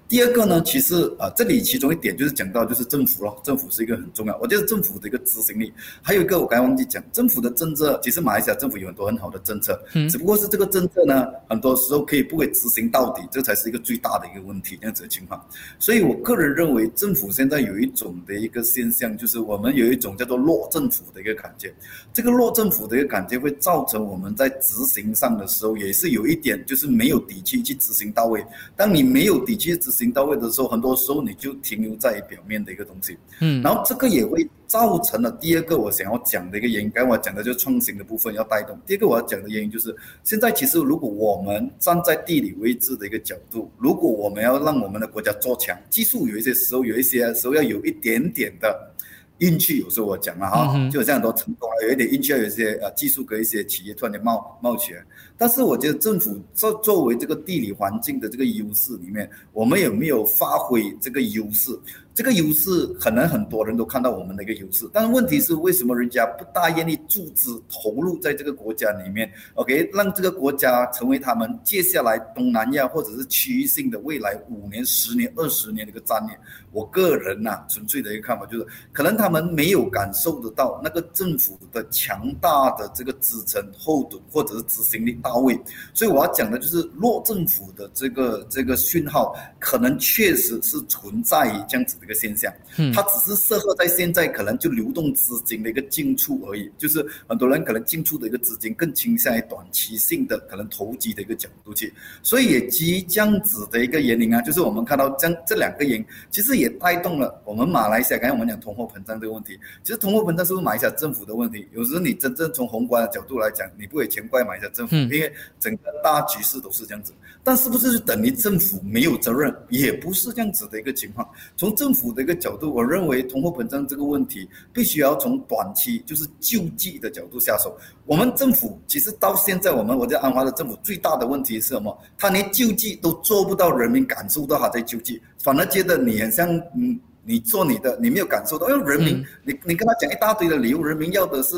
[0.06, 4.36] 第二个呢，其实啊、呃，这里其中一点就是讲到就是政府咯，政府是一个很重要。
[4.38, 15.42] 我觉得政府的一个执行力，还有一个我刚才忘记讲，政府的政策，其实马来西亚政府有很多很好的政策，嗯只不过是这个政策呢，很多时候可以不会执行到底，这才是一个最大的一个问题，这样子的情况。
[15.78, 21.74] 所以我个人认为，政府现在有一种的一个现象，就是我们有一种叫做弱政府的一个感觉。
[22.12, 28.44] 这个弱政府的一个感觉会造成我们在执行上的时候，也是有一点就是没有底气去执行到位。
[28.76, 33.16] 当你没有底气执行到位的时候，很多时候你就停留在表面的一个东西。
[33.40, 38.78] 嗯然后这个也会造成了第二个我想要讲的一个原因，刚才我讲的就是创新的部分要带动。
[38.86, 48.90] 第二个我要讲的原因就是，现在其实如果我们站在地理位置的一个角度，如果我们要让我们的国家做强，技术有一些时候有一些时候要有一点点的。
[49.38, 55.04] 运气有时候我讲了哈，嗯就有这样很多成功啊，有一点运气，有一些呃技术跟一些企业突然间冒冒起来。
[55.36, 61.78] 但是我觉得政府作作为这个地理环境的这个优势里面，我们有没有发挥这个优势？
[62.14, 76.38] 这个优势可能很多人都看到我们的一个优势，但是问题是为什么人家不大愿意注资投入在这个国家里面？OK，让这个国家成为他们接下来东南亚或者是区域性的未来五年、十年、二十年的一个战略。
[76.70, 85.58] 我个人呐、纯粹的一个看法就是，可能他们没有感受得到那个政府的强大的这个支撑后盾或者是执行力到位，
[85.94, 92.52] 所以我要讲的就是弱政府的这个这个讯号，可能确实是存在于这样子的一个现象。
[92.76, 109.58] 嗯它只是适合在现在可能就流动资金的一个进出而已，就是很多人可能进出的一个资金更倾向于短期性的可能投机的一个角度去，所以也基于这样子的一个原因啊，就是我们看到这样这两个原因，其实也带动了我们马来西亚，刚才我们讲通货膨胀胀这个问题。
[109.82, 111.66] 其实通货膨胀是不是马来西亚政府的问题？
[111.72, 117.12] 有时候你真正从宏观的角度来讲，你不会全怪马来西亚政府，因因为整个大局势都是这样子。
[117.46, 119.54] 但是不是等于政府没有责任？
[119.68, 121.28] 也不是这样子的一个情况。
[121.56, 127.76] 从政府的一个角度，我认为通货膨胀这个问题必须要从短期就是救济的角度下手。
[128.06, 131.96] 我们政府其实到现在，我们我在安华的政府最大的问题是什么？
[132.16, 141.56] 他连救济都做不到，人民感受到他在救济，反而觉得你很像嗯，你做你的，你没有感受到，因为人民，你你跟他讲一大堆的理由，人民要的是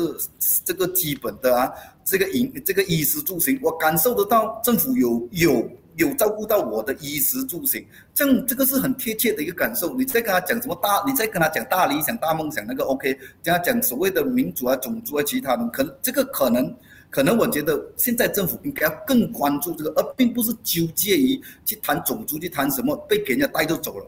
[0.65, 1.71] 这个基本的啊，
[2.07, 5.69] 这个饮这个衣食住行，我感受得到政府有有。
[5.97, 9.95] 有照顾到我的衣食住行，这样这个是很贴切的一个感受。
[9.95, 13.17] 你再跟他讲什么大，你再跟他讲大理想、大梦想，那个 OK。
[13.43, 16.71] 跟他讲所谓的民主啊、种族啊、其他的，可这个可能，
[17.09, 24.05] 可能我觉得现在政府应该要更关注这个，而并不是纠结于去谈种族、去谈什么，被给人家带着走了。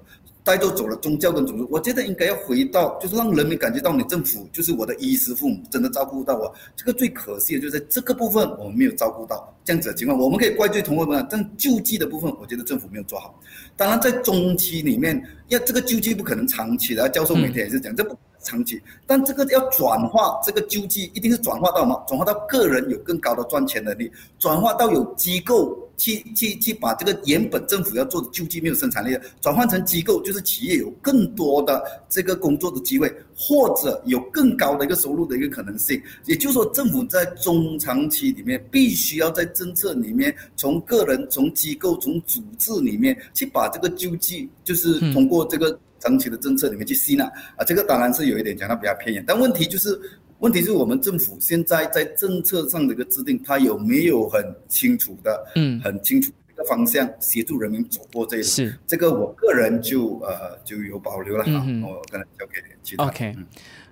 [0.50, 6.52] 带都走了，宗教跟种族，我觉得应该要回到，就是让人民感觉到你政府就是我的衣食父母，真的照顾到我。
[6.76, 13.40] 这个最可惜的就是在这个部分我们没有照顾到，这样子的情况，我们可以怪罪同胞们但救济的部分，我觉得政府没有做好。
[13.78, 22.04] 当然，在中期里面，要这个救济不可能长期的，教授每天也是讲这不长期，但这个要转化这个救济，一定是转化到什么？
[22.08, 25.78] 转化到个人有更高的赚钱能力，转化到有机构。
[26.00, 36.02] 去去去把这个原本政府要做的救济没有生产力的转换成机构，就是企业有更多的这个工作的机会，或者有更高的一个收入的一个可能性。
[36.24, 47.64] 也就是说，政府在中长期里面必须要在政策里面，从个人、从机构、从组织里面去把这个救济，就是通过这个长期的政策里面去吸纳啊。
[47.66, 50.00] 这个当然是有一点讲到比较偏远，但问题就是。
[50.40, 58.46] 问题是我们政府现在在政策上的一个制定，它有没有很清楚的、嗯，很清楚一个方向，协助人民走过这一路？
[58.46, 61.52] 是这个，我个人就呃就有保留了哈。
[61.84, 63.04] 我可能交给其他。
[63.08, 63.36] OK，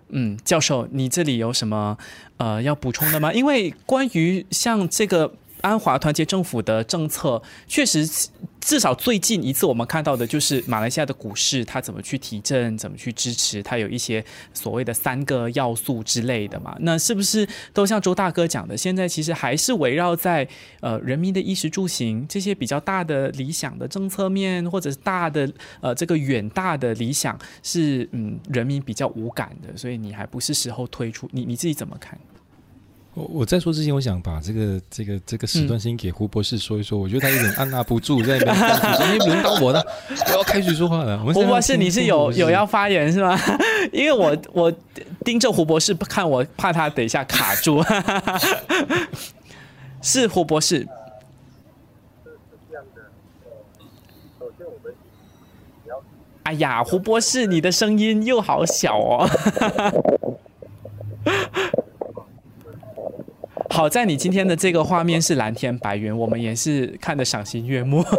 [0.08, 1.98] 嗯，教授，你这里有什么
[2.38, 3.34] 呃要补充的吗？
[3.34, 5.34] 因为关于像这个。
[5.62, 8.08] 安华团结政府的政策确实，
[8.67, 14.21] 至少最近一次我们看到的就是马来西亚的股市，它怎么去提振，怎么去支持，它有一些
[14.53, 16.75] 所谓的三个要素之类的嘛。
[16.82, 20.45] 那是不是都像周大哥讲的，现在其实还是围绕在
[20.82, 25.49] 呃人民的衣食住行这些比较大的理想的政策面，或者是大的
[25.80, 32.19] 呃这个远大的理想是嗯人民比较无感的，所以你还不是时候推出，你你自己怎么看？
[33.17, 36.99] 我我在说之前，我想把这个这个这个时段先给胡博士说一说。
[36.99, 38.56] 我觉得他有点按捺不住，在那边，
[39.08, 39.84] 因为轮到我了，
[40.27, 41.17] 我要开始说话了。
[41.34, 43.36] 胡博士，你是有有要发言是吗？
[43.91, 44.71] 因为我我
[45.25, 47.84] 盯着胡博士看，我怕他等一下卡住。
[49.99, 50.88] 是胡博士。
[56.43, 59.27] 哎呀，胡博士，你的声音又好小哦。
[63.78, 68.02] 好在你今天的这个画面是蓝天白云，我们也是看得赏心悦目。
[68.02, 68.10] 可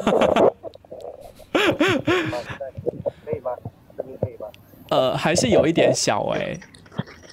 [3.35, 3.51] 以吗？
[3.97, 4.47] 声音可以吗？
[4.91, 6.57] 呃，还是有一点小哎。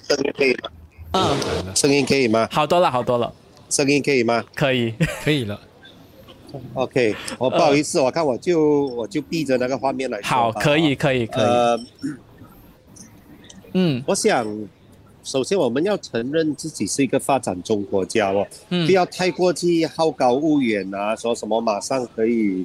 [0.08, 0.70] 声音可以吗？
[1.12, 1.36] 嗯，
[1.76, 2.48] 声音可以吗？
[2.50, 3.32] 好多了，好多了。
[3.70, 4.44] 声音可以吗？
[4.56, 5.60] 可以，可以了。
[6.74, 10.18] OK，我不好意思，我看我就我就闭着那个画面来。
[10.24, 11.46] 好，可以，可以，可以。
[13.74, 14.44] 嗯，我想。
[15.26, 22.64] 首先，我们要承认自己是一个发展中国家哦，不要太过去好高骛远啊，说什么马上可以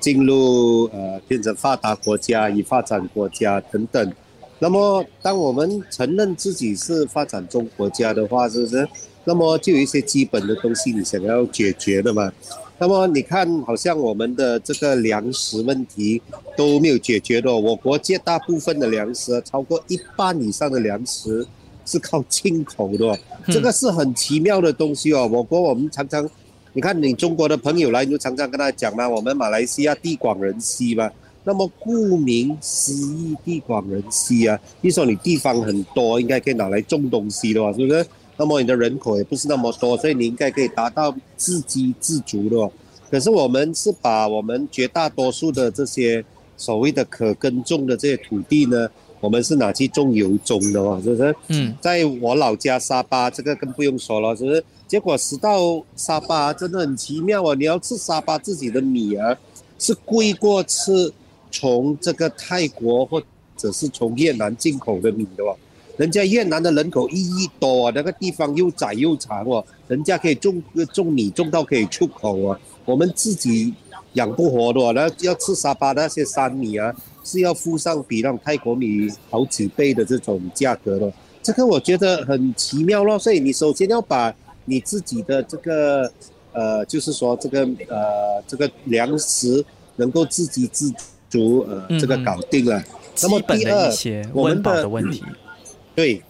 [0.00, 4.10] 进入呃变成发达国家、已发展国家等等。
[4.58, 8.88] 那么，当我们承认自己是发展中国家的话，是不是？
[9.24, 12.32] 那么就有一些基本的东西你想要解决的嘛？
[12.78, 16.22] 那么你看，好像我们的这个粮食问题
[16.56, 21.46] 都没有解决的，我国绝大部分的粮食，超过一半以上的粮食。
[21.88, 25.26] 是靠进口的，这个是很奇妙的东西哦。
[25.32, 26.28] 我国我们常常，
[26.74, 31.10] 你看你中国的朋友来，你就常常跟他讲嘛，我们马来西亚地广人稀嘛。
[31.44, 38.06] 那么顾名思义，地广人稀啊，你说你地方很多，应该可以拿来种东西的，是不是？
[38.36, 42.70] 那么你的人口也不是那么多，所以你应该可以达到自给自足的。
[43.10, 46.22] 可是我们是把我们绝大多数的这些
[46.56, 48.86] 所谓的可耕种的这些土地呢？
[49.20, 51.34] 我们是拿去种油棕的哦，是不是？
[51.48, 54.64] 嗯，在我老家沙巴，这个更不用说了，是不是？
[54.86, 57.54] 结果食到沙巴真的很奇妙啊！
[57.54, 59.36] 你要吃沙巴自己的米啊，
[59.78, 61.12] 是贵过吃
[61.50, 63.22] 从这个泰国或
[63.56, 65.54] 者是从越南进口的米的哦。
[65.98, 72.58] 人家越南的人口一亿多，那个地方又窄又长哦，人家可以种种米种到可以出口啊。
[72.86, 73.74] 我们自己
[74.14, 76.94] 养不活的哦，那要吃沙巴那些山米啊，
[77.28, 81.12] 是要付上比那种泰国米好几倍的这种价格的。
[81.42, 86.10] 这个我觉得很奇妙咯，所以你首先要把你自己的这个
[86.52, 89.64] 呃，就是说这个呃这个粮食
[89.96, 90.92] 能够自给自
[91.30, 92.82] 足，呃，这个搞定了。
[93.22, 93.90] 那么第二
[94.32, 95.22] 我们的的问题。
[95.94, 96.22] 对，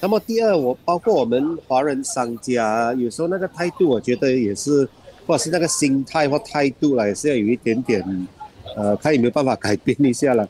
[0.00, 4.88] 那么第二，我包括我们华人商家，有时候那个态度，我觉得也是，
[5.26, 8.28] 或者是那个心态或态度啦，也是要有一点点，
[8.74, 10.48] 呃，看有没有办法改变一下了。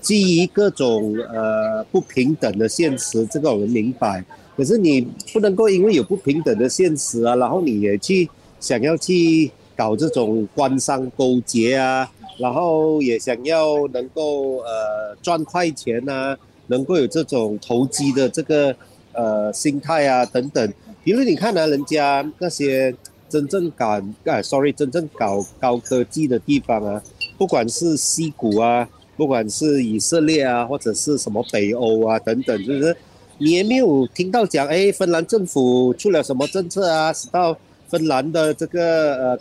[0.00, 4.24] 基于各种呃不平等的现实，这个我们明白。
[4.56, 5.00] 可是你
[5.32, 8.28] 不能够因为有不平等的现实啊，然后你也去
[8.60, 18.74] 想要去搞这种官商勾结啊，然后也想要能够呃赚快钱啊，能够有这种投机的这个
[19.12, 20.72] 呃心态啊等等。
[21.04, 22.94] 比如你看啊，人家那些
[23.28, 27.02] 真正搞啊，sorry，真正搞高科技的地方啊，
[27.42, 32.96] 不管是西谷啊，不管是以色列啊，或者是什么北欧啊等等，就是
[33.38, 39.38] 你也没有听到讲，哎，芬兰政府出了什么政策啊，使到芬兰的这个呃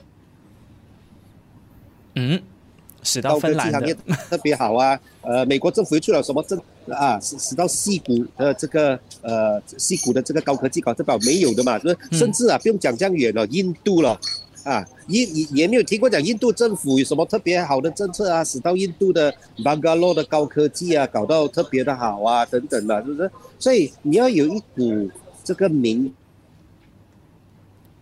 [2.16, 2.42] 嗯，
[3.04, 4.00] 使到芬兰技行业的，
[4.32, 5.00] 特别好啊。
[5.22, 14.20] 呃，美国政府又出了什么政啊，使使到西谷的这个呃西谷的这个高科技搞这表没有的嘛，就是嗯甚至啊不用讲这样远了，印度了。
[14.64, 23.32] 啊，印也也没有听过讲印度政府有什么特别好的政策啊，使到印度的 Bangalore 的高科技啊搞到特别的好啊，等等的，是不是？
[23.58, 25.10] 所以你要有一股
[25.44, 26.14] 这个民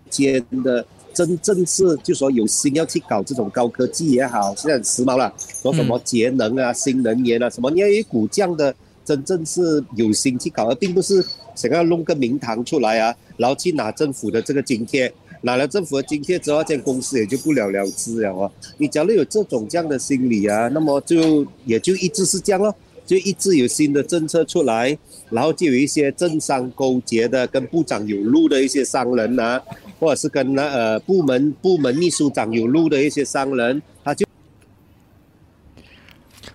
[0.09, 15.13] 间的真正是就说有心要去搞这种高科技也好，现在很时髦了，说什么节能啊、新能源啊什么，你要有一股这样的真正是有心去搞，而并不是想要弄个名堂出来啊，然后去拿政府的这个津贴。
[15.41, 18.51] 拿了政府的津贴之后，这公司也就不了了之了啊。
[18.77, 22.75] 你假如有这种这样的心理啊，那么就也就一直是这样咯，
[23.05, 24.97] 就一直有新的政策出来，
[25.29, 29.61] 然后就有一些政商勾结的、跟部长有路的一些商人啊，
[29.99, 34.25] 或者是跟那呃部门部门秘书长有路的一些商人，他就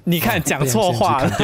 [0.04, 1.30] 你看讲错话了。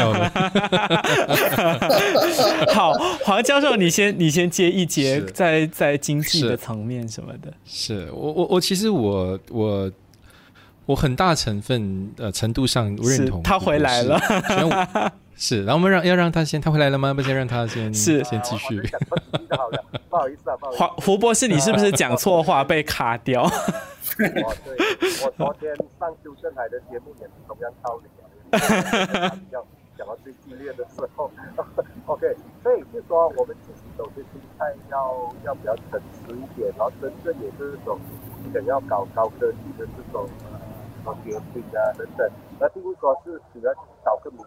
[2.72, 2.92] 好，
[3.24, 7.52] 黄教授，你先你先接一节，在在经济的层面什么的。
[7.64, 9.90] 是我我我其实我我
[10.86, 15.10] 我很大成分呃程度上认同他回来了是然我
[15.40, 17.14] 是，然后我们让要让他先，他回来了吗？
[17.14, 18.78] 不先让他先是先继续
[19.50, 20.78] 好了，不好意思啊，不好意思。
[20.78, 23.44] 黄胡博士，你是不是讲错话被卡掉？
[23.44, 23.50] 哦，
[24.18, 24.76] 对，
[25.24, 28.28] 我昨天上修正海的节目也是同样道理啊，
[29.50, 29.64] 要
[29.96, 31.30] 讲到最激烈的时候。
[32.06, 37.98] OK，所以就说我们自己首先心态要要比较诚实一点，然后真正也是那种
[38.52, 40.58] 想要搞高科技的这种呃
[40.96, 44.44] 什么决定啊等等，而并不是说是主要就是搞个名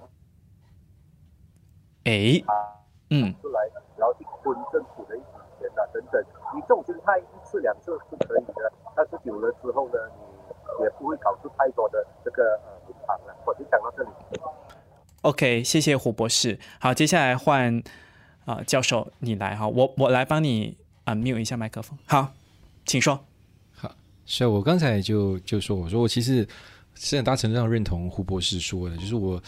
[2.06, 3.62] 哎，啊嗯，出来，
[3.96, 6.22] 然后去吞政府的一笔钱啊等等。
[6.54, 9.94] 你这种心态一次两次是可以的，但是久了之后呢，
[10.78, 13.36] 你也不会搞出太多的这个呃好的。
[13.46, 14.10] 我就讲到这里。
[15.22, 16.60] OK，谢谢胡博士。
[16.80, 17.82] 好，接下来换
[18.46, 20.76] 啊、教授你来哈，我我来帮你
[21.06, 21.98] 啊 mute 一下麦克风。
[22.06, 22.34] 好，
[22.86, 23.18] 请说。
[23.74, 23.90] 好，
[24.26, 26.46] 所以，我刚才就就说，我说我其实
[26.96, 29.42] 是很大程度上认同胡博士说的，就是我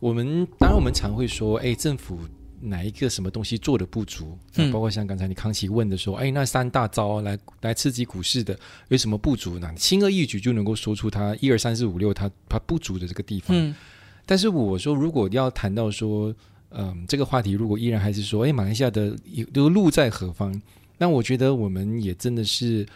[0.00, 2.18] 我们当然我们常会说，哎，政府
[2.60, 8.58] 哪一个什么东西做的不足，嗯包括像刚才你康熙问的说，哎，那三大招来来刺激股市的
[8.88, 9.72] 有什么不足呢？
[9.76, 13.56] 轻而易举就能够说出它一二三四五六它它不足的这个地方。
[13.56, 13.74] 嗯
[14.26, 16.32] 但是我说，如果要谈到说，
[16.68, 20.62] 嗯，这个话题如果依然还是说，哎，马来西亚的有这个路在何方？
[20.98, 22.86] 那我觉得我们也真的是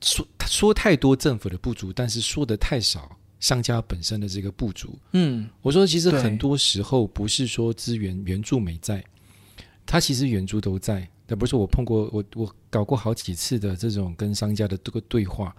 [0.00, 3.16] 说说太多政府的不足，但是说的太少
[3.46, 4.98] 商家本身的这个不足。
[5.12, 9.04] 嗯我说，其实很多时候不是说资源援助没在，
[9.84, 11.08] 他其实援助都在。
[11.28, 15.54] 但不是我碰过，我我搞过好几次的这种跟商家的这个对话，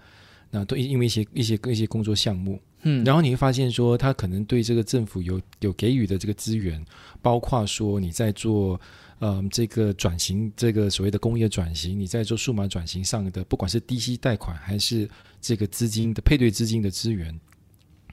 [0.50, 6.82] 那都因为一些一些一些工作项目，嗯，然后你会发现说，他可能对这个政府有有给予的这个资源，
[7.20, 8.80] 包括说你在做
[9.20, 15.06] 嗯这个转型，这个所谓的工业转型，你在做数码转型上的，不管是低息贷款还是
[15.38, 17.38] 这个资金的配对资金的资源，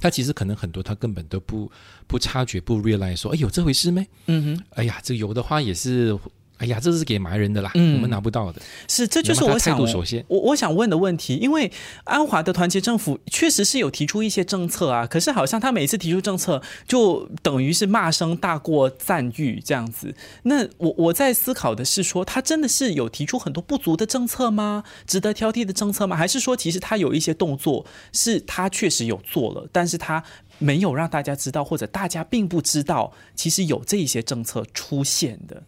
[0.05, 1.71] 他其实可能很多他根本都不
[2.05, 4.07] 不察觉不 realize 说，哎有这回事没？
[4.27, 6.15] 嗯哼，哎呀，这有的话也是
[6.57, 8.61] 哎呀，这是给埋人的啦，嗯我们拿不到的。
[8.87, 11.69] 是，这就是我想首先我我想问的问题，因为
[12.05, 20.15] 安华的团结政府确实是有提出一些政策啊，可是好像他每次提出政策，就等于是骂声大过赞誉这样子。
[20.43, 24.85] 那我我在思考的是说，他真的是有提出很多不足的政策吗？
[25.05, 26.15] 值得挑剔的政策吗？
[26.15, 30.23] 还是说，其实他有一些动作是他确实有做了，但是他
[30.57, 35.61] 没有让大家知道，或者大家并不知道，其实有这一些政策出现的。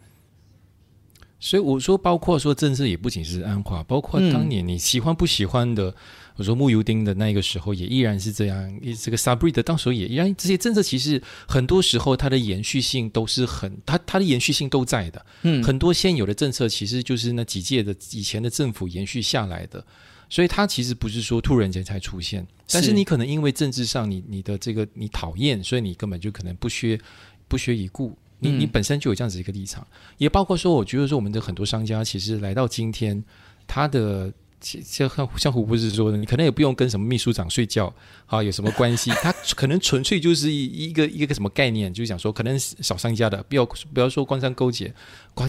[1.40, 5.94] 所以我说，包括说政治也不仅是安化，包括当年你喜欢不喜欢的，
[6.36, 15.26] 我说木油丁的那个时候也依然是这样，这个 Sabri 的当时候也依然这些政策其实很多时候它的延续性都是很，它它的延续性都在的。
[15.44, 19.86] 嗯很多现有的政策其实就是那几届的以前的政府延续下来的。
[20.30, 27.00] 所以它其实不是说突然间才出现，但是是你可能因为政治上你你的这个你讨厌，所以你根本就可能不削
[27.48, 29.86] 不削一顾，你你嗯本身就有这样子一个立场，
[30.18, 33.24] 也包括说，我觉得说我们的很多商家其实来到今天，
[33.66, 37.94] 他的其像像像胡博士说的，你可能也不用跟什么秘书长睡觉
[38.26, 44.94] 啊有什么关系，他可能纯粹就是一一个一个什么概念，就是讲说可能小商家的不要不要说官商勾结，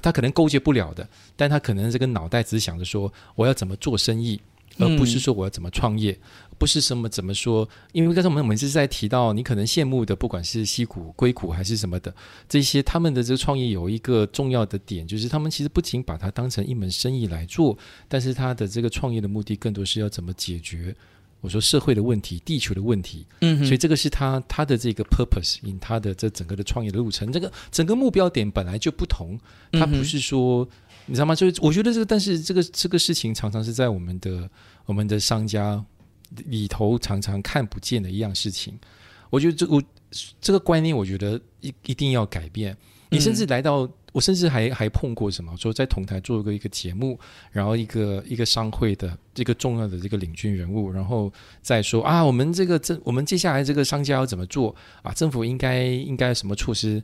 [0.03, 4.41] 他可能勾结不了的，但他可能这个脑袋只想着说我要怎么做生意。
[4.79, 6.18] 而不是说我要怎么创业，
[6.57, 12.14] 不是什么怎么说，因为刚才我们我们是在提到你可能羡慕的，不管是西谷、硅谷还是什么的，
[12.49, 17.76] 这些他们的这个创业有一个重要的点，就是他们其实不仅把它当成一门生意来做，
[18.09, 20.95] 但是他的这个创业的目的更多是要怎么解决。
[21.41, 29.39] 我说社会的问题、地球的问题，嗯所以这个是他他的这个 purpose in 他的这整个的创业的路程，这个整个目标点本来就不同，
[29.70, 30.68] 他不是说、
[31.09, 31.34] 你知道吗？
[31.34, 34.48] 就是我觉得这个，但是这个这个事情常常是在我们的
[34.84, 35.82] 我们的商家
[36.44, 38.78] 里头常常看不见的一样事情。
[39.30, 39.82] 我觉得这我
[40.40, 42.76] 这个观念，我觉得一一定要改变。
[43.11, 45.56] 你甚至来到，我甚至还还碰过什么？
[45.56, 47.18] 说在同台做过一个节目，
[47.50, 51.32] 然后一个一个商会的这个重要的这个领军人物，然后
[51.62, 55.11] 再说啊，我们这个政，我们接下来这个商家要怎么做啊？
[55.12, 57.02] 政府应该应该什么措施？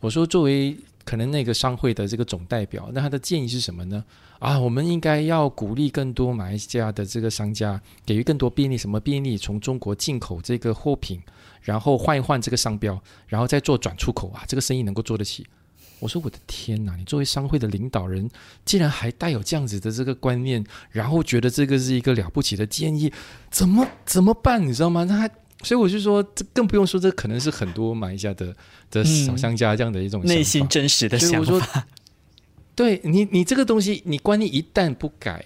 [0.00, 0.76] 我说，作为
[1.06, 4.04] 可能那个商会的这个总代表，那他的建议是什么呢？
[4.40, 9.38] 啊，我们应该要鼓励更多马来西亚的这个商家，给予更多便利，什么便利？
[9.38, 11.22] 从中国进口这个货品，
[11.62, 15.46] 然后换一换这个商标，然后再做转出口啊，这个生意能够做得起。
[15.98, 16.94] 我说我的天哪！
[16.96, 18.28] 你作为商会的领导人，
[18.66, 23.10] 竟然还带有这样子的这个观念，然后觉得这个是一个了不起的建议，
[23.50, 24.60] 怎么怎么办？
[24.66, 25.04] 你知道吗？
[25.04, 25.30] 那还
[25.62, 28.54] 所以我就说，这更不用说，这可能是很多马来西亚的
[28.90, 31.86] 的小商家这样的一种内心真实的想所以我说法，
[32.74, 35.44] 对你，你这个东西，你观念一旦不改，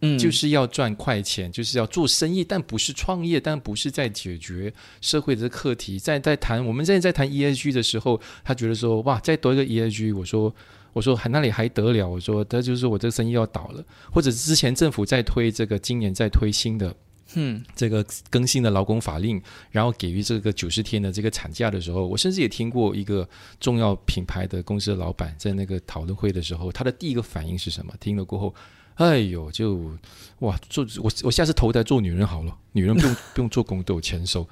[0.00, 5.98] 嗯就是要赚快钱，就是要做生意，但不是创业，但不是在解决社会的课题。
[5.98, 10.54] 在在谈我们现在在谈 ESG 的时候，他觉得说哇，再多一个 ESG，我说
[10.92, 12.08] 我说还那里还得了？
[12.08, 16.94] 我说他就是说我这个生意要倒了，或者之前政府在推这个，今年在推新的。
[17.34, 23.28] 嗯这个更新的劳工法令，然后给予这个九十天的这个产假的时候，我甚至也听过一个
[23.60, 27.92] 重要品牌的公司的老板在那个讨论会的时候，他的第一个反应是什么？
[28.00, 28.54] 听了过后，
[28.94, 29.96] 哎呦，就
[30.40, 34.48] 哇，做我我下次投胎做女人好了，女人不用 不用做工都有钱收。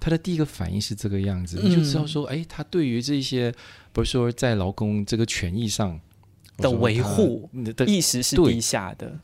[0.00, 3.54] 他的第一个反应是这个样子，你就知道说，哎，他对于这些，
[3.92, 5.98] 不是说在劳工这个权益上
[6.58, 9.18] 的维护的意识是对低下的，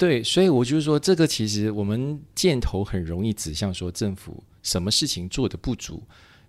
[0.00, 6.02] 对，所以我就是说，这个其实我们箭头很容易指向说政府什么事情做的不足，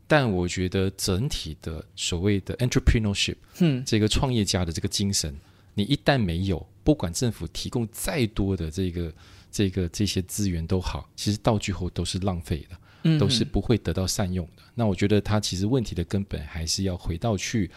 [0.08, 3.84] 但我觉得整体的所谓的 entrepreneurship，嗯。
[3.86, 5.36] 这个创业家的这个精神，
[5.74, 9.14] 你一旦没有，不管政府提供再多的这个
[9.52, 14.64] 这个这些资源都好，其实到最后都是浪费的，嗯都是不会得到善用的。
[14.74, 17.70] 那我觉得它其实问题的根本还是要回到去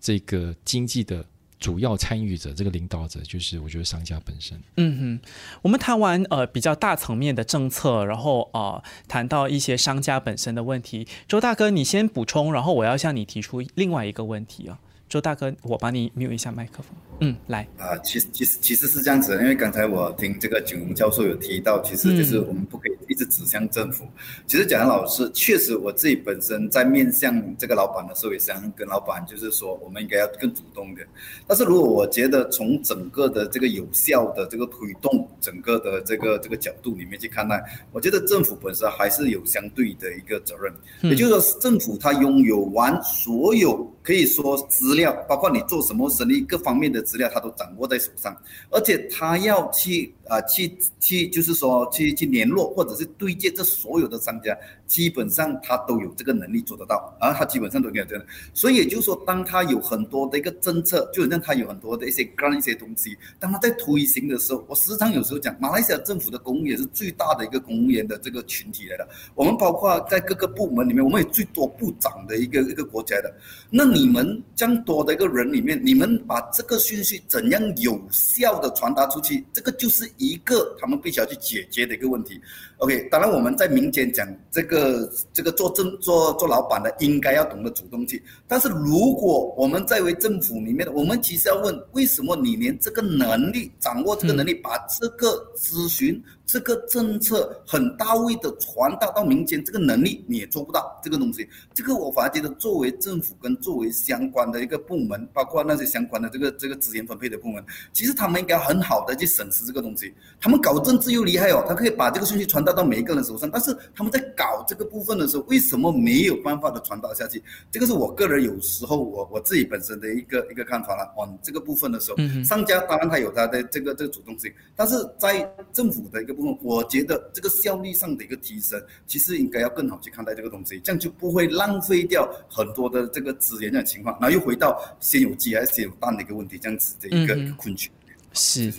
[0.00, 1.24] 这个经济的
[1.64, 4.60] 主要参与者，这个领导者就是我觉得商家本身。
[4.76, 5.28] 嗯哼，
[5.62, 11.08] 我们谈完呃比较大层面的政策，然后啊谈到一些商家本身的问题。
[11.26, 14.78] 周大哥，你先补充，然后我要向你提出另外一个问题啊。
[15.08, 16.86] 周大哥，我帮你 mute 一下麦克风。
[17.20, 24.04] 嗯，来，啊，其实其实其实是这样子的，因为刚才我听这个景荣教授有提到，其实就是我们不可以一直指向政府。
[24.48, 31.06] 其实讲的老师，确实我自己本身在面向这个老板的时候，也想跟老板就是说，我们应该要更主动一点。
[31.46, 40.74] 但是如果我觉得从整个的这个有效的这个推动整个的这个这个角度里面去看待，我觉得政府本身还是有相对的一个责任。
[41.02, 44.56] 也就是说，政府它拥有完所有可以说
[44.94, 48.32] 资料，包括你做什么生意各方面的资料，他都掌握在手上，
[48.70, 54.56] 而且他要去啊、去去，就是说去去联络或者是对接这所有的商家，
[54.86, 73.34] 基本上他都有这个能力做得到，而他基本上都有这个，所以也就是说，当他有很多的一个政策，就好像他有很多的一些干一些东西，当他在推行的时候，我时常有时候讲，马来西亚政府的公务员是最大的一个公务员的这个群体来的，我们包括在各个部门里面，我们有最多部长的一个一个国家的，
[73.70, 82.40] 那你们这样多的一个人里面，你们把这个讯息怎样有效的传达出去，这个就是一个他们必须要去解决的一个问题。
[82.78, 96.22] OK，当然我们在民间讲这个这个做政做做老板的应该要懂得主动去，但是如果我们在为政府里面的，我们其实要问，为什么你连这个能力掌握这个能力，把这个咨询。
[96.46, 101.00] 这个政策很到位的传达到民间，这个能力你也做不到。
[101.02, 107.64] 这个东西，这个我反而觉得，作为政府跟作为相关的一个部门，包括那些相关的这个这个资源分配的部门，
[107.94, 110.12] 其实他们应该很好的去审视这个东西。
[110.38, 113.50] 他们搞政治又厉害哦，他可以把这个信息传达到每一个人手上。
[113.50, 117.42] 但是他们在搞这个部分的时候，为什么没有办法的传达下去？
[117.70, 121.10] 这个是我个人有时候我我自己本身的一个一个看法了。
[121.16, 126.33] 往这个部分的时候，商家当然他有他的这个这个主动性，但是在政府的一个。
[126.34, 137.88] 部分，我觉得这个效率上的一个提升，其实应该要更好去看待这个东西，这样就不会浪费掉很多的这个资源的情况，然后又回到先有鸡还是先有蛋的一个问题，这样子的一个困局。
[138.32, 138.72] 是。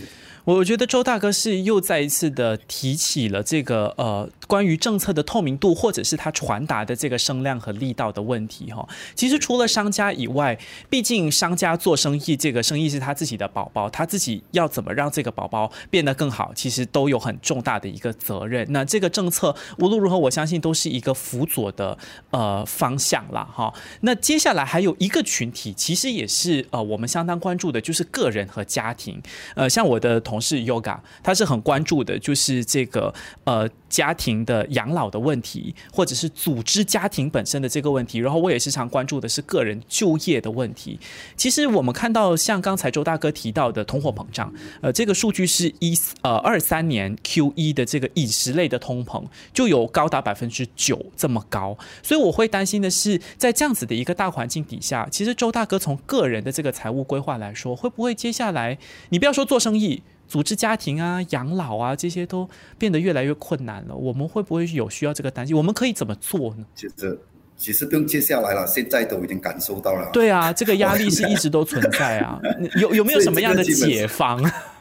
[0.44, 8.88] 我觉得周大哥是又再一次的提起了这个呃关于政策的透明度，或者是他传达的这个声量和力道的问题哈。
[9.14, 10.58] 其实除了商家以外，
[10.90, 18.66] 毕竟商家做生意，这个生意是他自己的宝宝，他自己要怎么让这个宝宝变得更好，其实都有很重大的一个责任。
[18.70, 21.98] 那这个政策无论如何，我相信都是一个辅佐的
[22.30, 23.74] 呃方向啦哈。
[24.02, 29.22] 那接下来还有一个群体，其实也是呃我们相当关注的，就是个人和家庭。
[29.56, 30.40] 呃，像我的同。
[30.46, 33.12] 事 Yoga，他是很关注的，就是这个
[33.46, 38.18] 呃家庭的养老的问题，或者是组织家庭本身的这个问题。
[38.18, 41.00] 然后我也时常关注的是个人就业的问题。
[41.38, 49.24] 其实我们看到，像刚才周大哥提到的通货膨胀，呃，这个数据是一呃二三年 Q 一的这个饮食类的通膨
[49.54, 51.78] 就有高达百分之九这么高。
[52.02, 58.78] 所以我会担心的是，在这样子的一个大环境底下，其实周大哥从个人的这个财务规划来说，会不会接下来
[59.10, 60.02] 你不要说做生意？
[60.28, 63.96] 组织家庭啊、养老啊，这些都变得越来越困难了。
[63.96, 65.56] 我们会不会有需要这个担心？
[65.56, 66.66] 我们可以怎么做呢？
[66.76, 67.20] 其实，
[67.58, 70.10] 其实不用接下来了，现在都已经感受到了。
[70.12, 72.40] 对啊，这个压力是一直都存在啊。
[72.82, 74.42] 有有没有什么样的解方？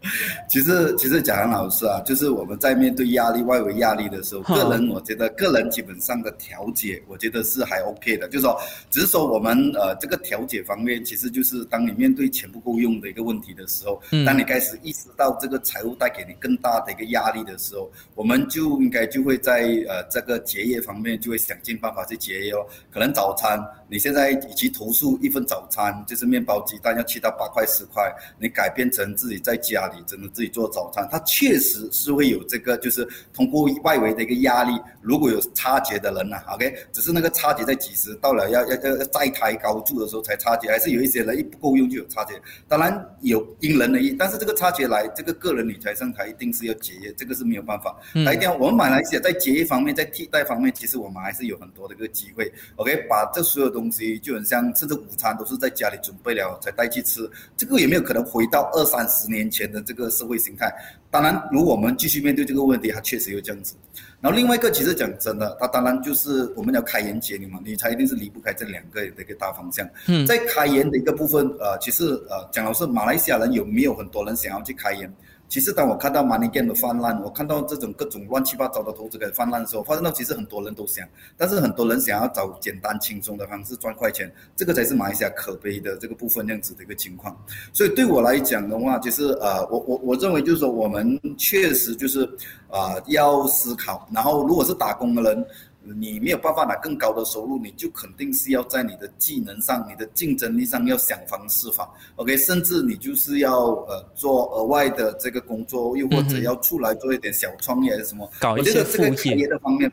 [0.48, 8.28] 其实，其实讲很老师啊，就是我们在面对压力、外围压力的时候，个人我觉得个人基本上的调节，我觉得是还 OK 的。
[8.28, 8.58] 就是说，
[8.90, 22.64] 只是说我们呃这个调节方面，其实就是当你面对钱不够用的一个问题的时候，当你开始意识到这个财务带给你更大的一个压力的时候，我们就应该就会在呃这个节约方面就会想尽办法去节约哦。
[22.90, 29.98] 可能早餐你现在以及投诉一份早餐就是面包鸡蛋要七到八块十块，你改变成自己在家里。
[30.08, 34.72] 只能自己做早餐，它确实是会有这个，就是通过外围的一个压力，
[35.02, 42.40] 如果有差节的人呐，OK，只是那个差节在几十到了要要要再抬高住的时候才差节，还是有一些人一不够用就有差节。
[42.66, 47.94] 当然有因人而异，但是这个差节来，这个个人理财上台一定是要节约，这个是没有办法。
[48.24, 52.50] 来，一定要我们马来西亚在节约方面，在替代方面，其实我们还是有很多的一个机会。
[52.76, 59.77] OK，把这所有东西就很像，甚至午餐都是在家里准备了才带去吃，这个有没有可能回到二三十年前的？
[59.82, 60.72] 这个社会形态，
[61.10, 63.74] 当然，如果我们继续面对这个问题，它确实有这样子。
[64.20, 69.88] 然后另外一个，其实讲真的，它当然就是我们要开源节流嘛，理财一定是离不开这两个的一个大方向。
[70.06, 75.12] 嗯，在开源的一个部分，呃，其实呃，讲老实，马来西亚人有没有很多人想要去开源？
[75.48, 87.34] 其实，当我看到 money game 的泛滥，我看到这种各种乱七八糟的投资给泛滥的时候，发现到其实很多人都想，但是很多人想要找简单轻松的方式赚快钱，这个才是马来西亚可悲的这个部分这样子的一个情况。
[87.72, 92.28] 所以对我来讲的话，就是呃，我我我认为就是说，我们确实就是
[92.70, 95.46] 啊要思考，然后如果是打工的人。
[95.94, 101.88] 你没有办法拿更高的收入，你就肯定是要在你的技能上、你的竞争力上要想方设法。
[102.16, 108.30] OK，甚至你就是要呃做额外的这个工作，又或者要出来做一点小创业还是什么？
[108.40, 109.90] 搞一些副业的方面，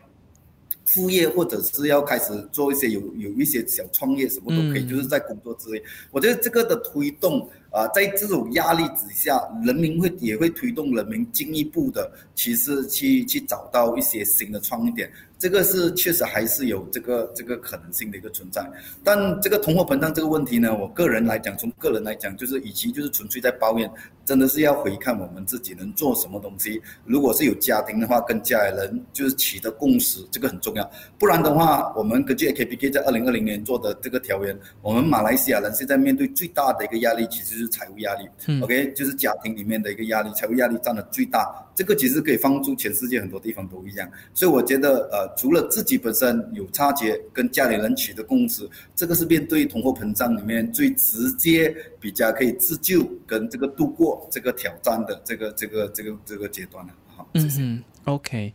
[0.85, 5.83] 副业或者是要开始做一些有有一些小创业，什么都可以，就是在工作之类。
[6.11, 7.49] 我觉得这个的推动。
[7.75, 15.11] 啊，在这种压力之下，人民会也会推动人民进一步的，其实去去找到一些新的创意点。
[15.37, 18.65] 这个是确实还是有这个这个可能性的一个存在，
[19.03, 23.91] 但这个通货膨胀这个问题呢，我个人来讲，从个人来讲，就是与其就是纯粹在抱怨，
[24.23, 26.81] 真的是要回看我们自己能做什么东西。
[27.03, 30.89] 如果是有家庭的话，跟家人就是取得共识，这个很重要。
[31.19, 38.27] 不然的话，我们根据 AKPK 在二零二零年做的这个条约，我们马来西亚人现在面对最大的一个压力，其实是财务压力。
[38.61, 41.45] OK，就是家庭里面的一个压力，财务压力占了最大。
[41.75, 44.09] 这个其实可以放诸全世界很多地方都一样。
[44.33, 45.25] 所以我觉得，呃。
[45.35, 56.93] 除了自己本身有差别，跟家里人取得共识，这个是面对通货膨胀里面最直接、比较可以自救跟这个度过这个挑战的这个这个这个这个阶段了。
[57.07, 57.61] 好，谢谢。
[58.05, 58.53] OK，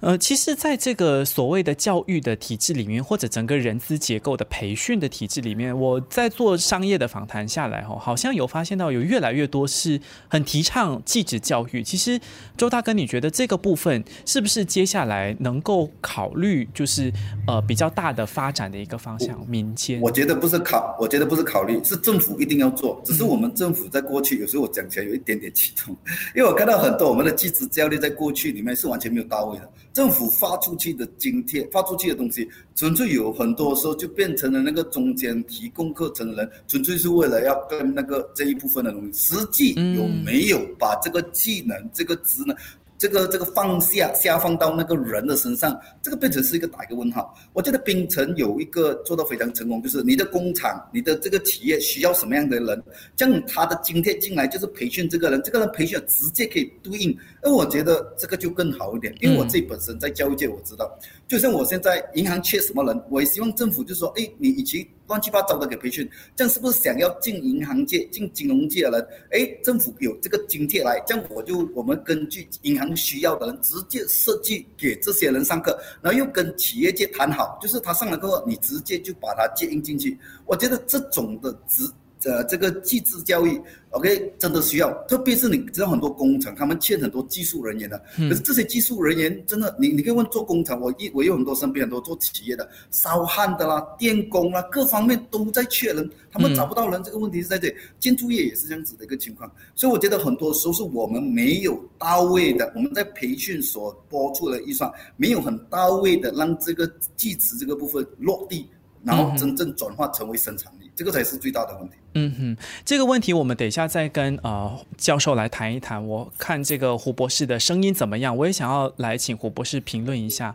[0.00, 9.98] 呃，其实，在这个所谓的教育的体制里面，或者整个人资结构的培训的体制里面，我在做商业的访谈下来，哦，好像有发现到有越来越多是
[10.28, 11.82] 很提倡继职教育。
[11.82, 12.20] 其实，
[12.58, 17.10] 周大哥，你觉得这个部分是不是接下来能够考虑，就是
[17.46, 19.40] 呃比较大的发展的一个方向？
[19.48, 23.00] 民间，我觉得不是考，我觉得不是考虑，是政府一定要做。
[23.02, 25.96] 只是我们政府在过去有时候我讲起来有一点点激动，
[26.36, 28.89] 因为我看到很多我们的继职教育在过去里面是。
[28.90, 42.56] 完全没有到位的，政府发出去的津贴、发出去的东西，纯粹有很多时候就变成了那个中间提供课程的人，纯粹是为了要跟那个这一部分的东西，实际有没有把这个技能、这个职能？
[42.98, 47.34] 这个这个放下下放到那个人的身上，这个变成是一个打一个问号。
[47.54, 52.82] 我觉得冰城有一个做到非常成功，就是你的工厂、你的这个企业需要什么样的人，
[53.16, 57.16] 这样他的津贴进来就是培训这个人，这个人培训直接可以对应。
[57.42, 64.88] 而我觉得这个就更好一点，因为我自己本身在教育界我知道，就像我现在银行缺什么人，我也希望政府就说，哎，你与其。
[65.10, 69.08] 乱七八糟的给培训，这样是不是想要进银行界、进金融界的人？
[69.32, 80.16] 哎，政府有这个津贴来，这样我就我们根据银行需要的人，直接设计给这些人上课，然后又跟企业界谈好，就是他上了课后，你直接就把他接应进去。
[80.46, 81.90] 我觉得这种的直。
[82.24, 83.58] 呃，这个技职教育
[83.92, 87.98] ，OK，真的需要，特别是你知道很多工厂，他们欠很多技术人员的。
[88.14, 97.02] 可是这些技术人员真的，你你可以问做工厂，我一我有很多身边很多做企业的，烧焊的啦、电工啦，各方面都在缺人，他们找不到人。
[97.02, 99.50] 这个问题是在这里，建筑业也是这样子的一个情况。
[99.74, 108.68] 所以我觉得很多时候是我们没有到位的，我们在培训所拨出的预算没有很到位的，让这个技职这个部分落地，
[109.02, 110.79] 然后真正转化成为生产力。
[111.00, 111.94] 这个才是最大的问题。
[112.12, 116.06] 嗯哼，这个问题我们等一下再跟呃教授来谈一谈。
[116.06, 118.36] 我看这个胡博士的声音怎么样？
[118.36, 120.54] 我也想要来请胡博士评论一下。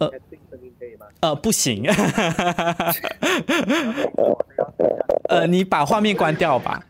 [0.00, 1.06] 呃，声音可以吗？
[1.20, 1.84] 呃，不行。
[5.30, 6.84] 呃，你把画面关掉吧。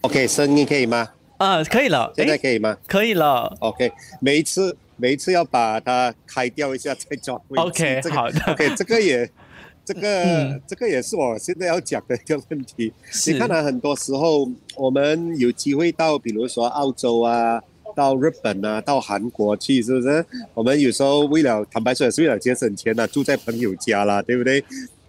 [0.00, 1.08] OK，声音可以吗？
[1.38, 2.12] 呃，可以了。
[2.16, 2.76] 现在可以吗？
[2.88, 3.56] 可以了。
[3.60, 7.40] OK，每一次每一次要把它开掉一下再装。
[7.50, 8.40] OK，好的。
[8.52, 9.30] OK，这个也。
[9.86, 12.92] 这个这个也是我现在要讲的一个问题。
[13.28, 17.62] 你看到很多时候我们有机会到，比如说澳洲啊，
[17.94, 20.26] 到日本啊，到韩国去，是不是？
[20.54, 24.60] 我们有时候为了坦白说也是为了节省钱呢，住在朋友家啦，对不对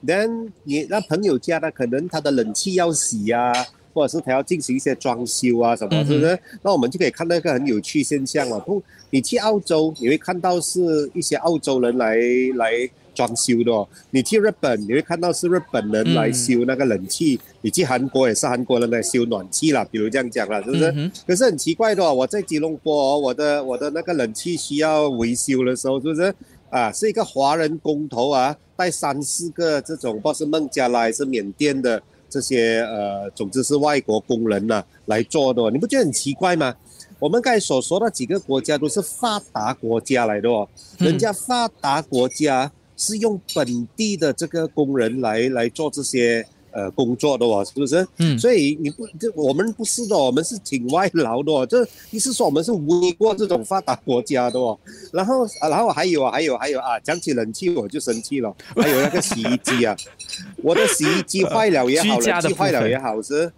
[0.05, 3.51] ？Then 你那朋友家呢，可能他的冷气要洗啊，
[3.95, 6.37] 或者是他要进行一些装修啊，什么，是不是？
[6.61, 8.59] 那我们就可以看到一个很有趣现象了。
[8.59, 12.15] 不，你去澳洲，你会看到是一些澳洲人来
[12.57, 12.87] 来。
[13.17, 21.11] 装修的哦，你去日本你会看到是日本人来修那个冷气，你去韩国也是韩国人来修暖气啦，比如这样讲了，是不是？
[21.25, 26.31] 可是很奇怪的哦，我在吉隆坡，我的我的那个冷气需要维修的时候，是不是？
[26.69, 31.99] 啊，是一个华人工头啊，带三四个这种，不管是孟加拉还是缅甸的
[32.29, 36.75] 这些呃，总之是外国工人呐来做的，你不觉得很奇怪吗？
[37.19, 40.67] 我们刚才所说的几个国家都是发达国家来的哦，
[40.99, 42.71] 人家发达国家。
[42.97, 48.05] 是用本地的这个工人来来做这些呃工作的哦，是不是？
[48.17, 48.37] 嗯。
[48.39, 51.65] 所以你不这我们不是的，我们是挺外劳的哦。
[51.65, 54.77] 这意思说我们是无过这种发达国家的哦。
[55.13, 58.51] 然后然后还有啊，还有还有啊，讲起冷气我就生气了。
[58.75, 59.95] 还有那个洗衣机啊，
[60.63, 63.51] 我的洗衣机坏了也好， 冷气坏了也好是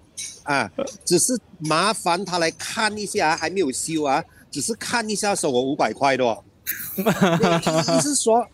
[0.43, 0.69] 啊，
[1.05, 4.21] 只是麻烦他来看一下，还没有修啊，
[4.51, 6.43] 只是看一下收我五百块的哦。
[6.99, 8.45] 意思是说。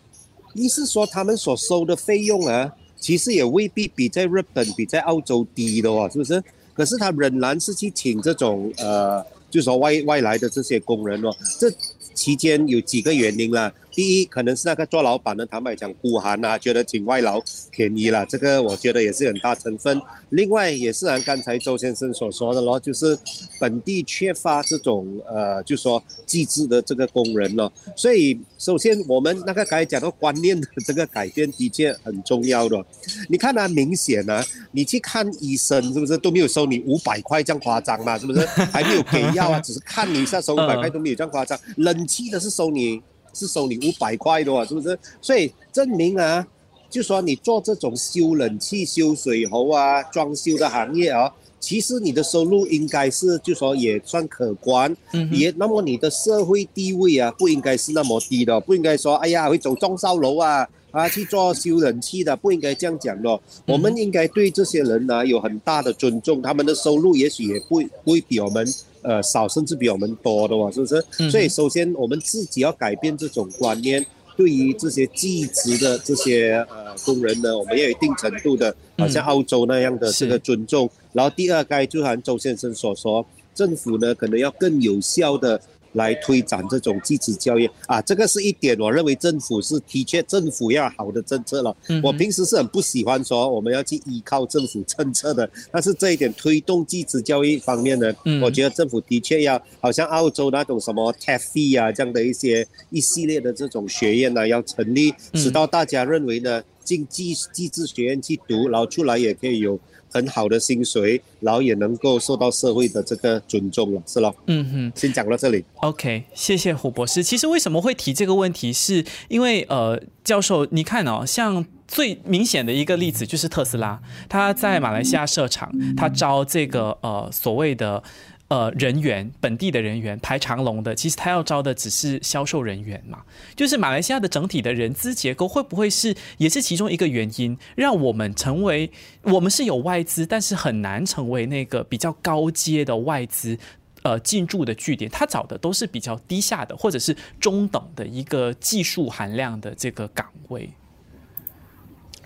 [0.56, 6.42] 意思说，他们所收的费用啊，其实也未必比在日本、比在澳洲低的哦，是不是？
[6.74, 11.30] 可是他仍然是去请这种呃，就说外外来的这些工人哦。
[11.58, 11.70] 这
[12.12, 19.98] 期间有几个原因啦，第一可能是那个做老板的，坦白讲孤寒啊，觉得请外劳便宜了，这个我觉得也是很大成分。
[20.28, 23.18] 另外也是按刚才周先生所说的咯，就是
[23.58, 27.72] 本地缺乏这种呃，就说机制的这个工人咯。
[27.96, 32.84] 所以首先我们那个刚才讲到观念的这个改变的确很重要的。
[33.30, 38.18] 你看啊，明显啊，你去看医生是不是都没有收你五百块这样夸张嘛？
[38.18, 38.40] 是不是？
[38.46, 41.58] 还没有给药啊， 只是看你一下收五百块都没有这样夸张。
[41.76, 43.00] 冷气的是收你
[43.36, 44.98] 是收你五百块的啊，是不是？
[45.20, 46.46] 所以证明啊。
[46.88, 54.96] 就说你做这种修冷气、修水喉啊、装修的行业啊，其实你的收入应该是就说也算可观，
[55.32, 63.38] 也那么你的社会地位啊不应该是那么低的，不应该说哎呀会走中烧楼啊啊去做修冷气的，不应该这样讲的。
[63.66, 68.64] 我们应该对这些人呢有很大的尊重，他们的收入也许也不不会比我们
[69.06, 71.30] 呃少，甚至比我们多的哇，是不是？
[71.30, 74.04] 所以首先我们自己要改变这种观念。
[74.36, 80.90] 对于这些技职的这些呃工人呢，我们要有一定程度的，好像澳洲那样的这个尊重。
[81.14, 85.58] 然后第二，该就像周先生所说，政府呢可能要更有效的。
[85.96, 91.74] 来推展这种继职教育啊，这个是一点，我认为政府是的确政府要好的政策了。
[92.02, 109.80] 我平时是很不喜欢说我们要去依靠政府政策的，但是这一点推动继职教育方面呢，我觉得政府的确要，好像澳洲那种什么 TAFE 啊这样的一些一系列的这种学院呢，要成立，使到大家认为呢，进技技职学院去读，然后出来也可以有。
[110.16, 114.34] 很好的薪水，然后也能够受到社会的这个尊重了，是咯。
[114.46, 115.62] 嗯哼，先讲到这里。
[115.76, 117.22] OK，谢谢胡博士。
[117.22, 128.02] 其实为什么会提这个问题，是因为呃，教授，你看哦，像最明显的一个例子就是特斯拉，他在马来西亚设厂，他招这个呃所谓的。
[128.48, 133.24] 呃，人员本地的人员排长龙的，其实他要招的只是销售人员嘛。
[133.56, 138.88] 就是马来西亚的整体的人资结构会不会是也是其中一个原因，让我们成为
[139.22, 143.58] 我们是有外资，但是很难成为那个比较高阶的外资
[144.02, 145.10] 呃进驻的据点。
[145.10, 150.70] 他找的都是比较低下的或者是中等的一个技术含量的这个岗位。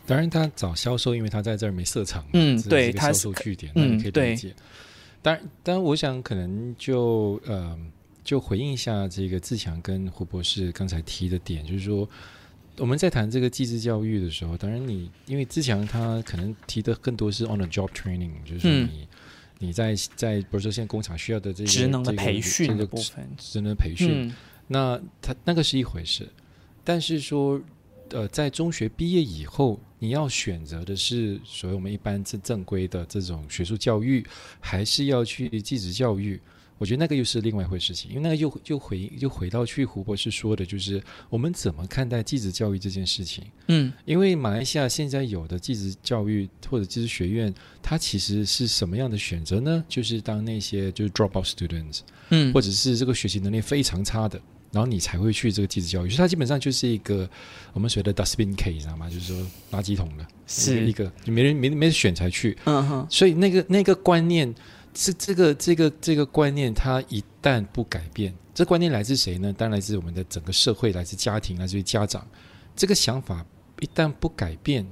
[0.07, 4.55] 当然，他找销售，因为他在这儿没设厂，嗯，对，他销售据点，嗯，可以理解。
[5.23, 7.79] 当然，当然，我想可能就呃，
[8.25, 12.09] 就回应一下这个自强跟胡博士刚才提的点，就是说
[12.79, 19.09] 我们在谈这个技职教育的时候，当然你因为自强他可能提的更多是 on the job training，就是说你
[19.59, 24.33] 你在在比如说现在工厂需要的这个职能的培训的部分，职能培训，
[24.69, 26.27] 那他那个是一回事，
[26.83, 27.61] 但是说
[28.11, 29.81] 呃，在中学毕业以后。
[30.03, 34.25] 你要选择的是所谓我们一般正正规的这种学术教育，
[34.59, 36.41] 还是要去继职教育？
[36.79, 37.95] 我觉得那个又是另外一回事。
[37.95, 43.45] 情因为那个又又回又回到去胡博士说的，就是我们怎么看待继职教育这件事情？
[43.67, 47.53] 嗯，因为马来西亚现在有的继职教育或者继职学院，
[47.83, 49.85] 它其实是什么样的选择呢？
[49.87, 52.01] 就是当那些就是 dropout students，
[52.31, 54.41] 嗯，或者是这个学习能力非常差的。
[54.73, 57.29] 然后你才会去这个继职教育，所以它基本上就是一个
[57.73, 59.11] 我们所谓的 dustbin case，知道吗？
[59.11, 62.57] 就是说垃圾桶的，是一个没人没没人选才去。
[62.65, 63.07] 嗯哼。
[63.11, 64.55] 所以那个那个观念，
[64.95, 69.53] 是这个这个这个观念，它一旦不改变，这观念来自谁呢？
[69.53, 72.25] 当然来自我们的整个社会，来自家庭，来自于家长。
[72.77, 73.45] 这个想法
[73.81, 74.87] 一旦不改变，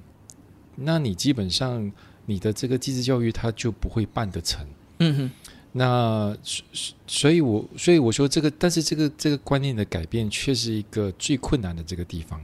[0.74, 1.90] 那你基本上
[2.26, 4.66] 你的这个继职教育，它就不会办得成。
[4.98, 5.30] 嗯哼。
[5.72, 6.64] 那所
[7.06, 12.40] 所以，我所以我说这个，但是这个这个观念的改变，却是一个最困难的这个地方。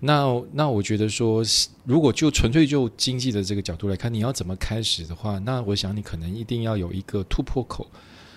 [0.00, 1.42] 那那我觉得说，
[1.84, 7.86] 如果就纯粹就经济的这个角度来看，你要怎么开始的话，那我想你可能一定要有一个突破口。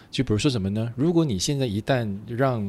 [0.09, 0.91] 就比如说什么呢？
[0.95, 2.65] 如果你现在一旦让，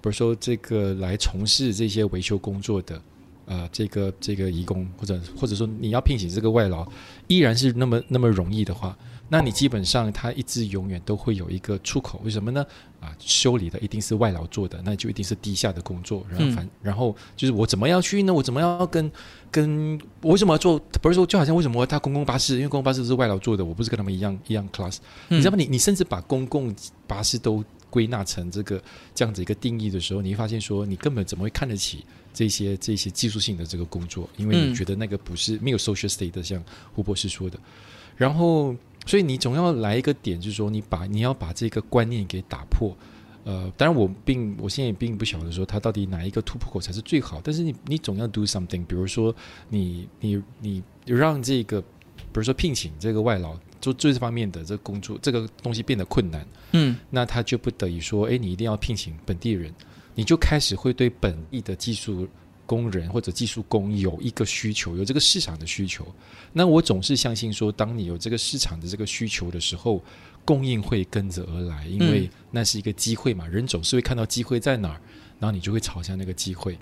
[0.00, 3.02] 比如说这个来从事这些维修工作的，
[3.46, 6.86] 呃，这个这个义工，或者或者说你要聘请这个外劳，
[7.26, 8.96] 依然是那么那么容易的话。
[9.34, 12.64] 那你基本上，它一直永远都会有一个出口，为什么呢？
[13.00, 16.24] 啊，修理的一定是外劳做的，那就一定是低下的工作。
[16.30, 18.32] 然后反，然后就是我怎么样去呢？
[18.32, 19.10] 我怎么样跟
[19.50, 20.78] 跟我为什么要做？
[21.02, 24.98] 不是说就好像为什么他公共巴士，因为公共巴士是外劳做的，我不是跟他们一样一样 class。
[25.26, 25.56] 你知道吗？
[25.58, 26.72] 你你甚至把公共
[27.08, 28.80] 巴士都归纳成这个
[29.16, 34.30] 这样子一个定义的时候，你会发现说，你根本怎么会看得起这些这些技术性的这个工作？
[34.36, 36.62] 因为你觉得那个不是没有 social state 的，像
[36.94, 37.58] 胡博士说的，
[38.16, 38.76] 然后。
[39.06, 42.96] 所以你总要来一个点，就是说你把你要把这个观念给打破。
[43.44, 48.86] 呃，当然我并我现在也并不晓得说他到底哪一个突破口才是最好，但是你你总要 do something。
[48.86, 49.34] 比如说
[49.68, 51.86] 你你你让这个，比
[52.34, 59.72] 如说聘请这个外劳做做这方面的这个工作，这个东西变得困难，嗯，那他就不得已说，哎，你一定要聘请本地人。
[60.16, 62.26] 你就开始会对本地的技术
[62.66, 66.06] 工人或者技术工有一个需求，有这个市场的需求。
[66.52, 70.02] 那我总是相信说，当你有这个市场的这个需求的时候，
[70.44, 73.46] 供应会跟着而来，因为那是一个机会嘛。
[73.46, 75.00] 人总是会看到机会在哪儿，
[75.38, 76.78] 然后你就会朝向那个机会。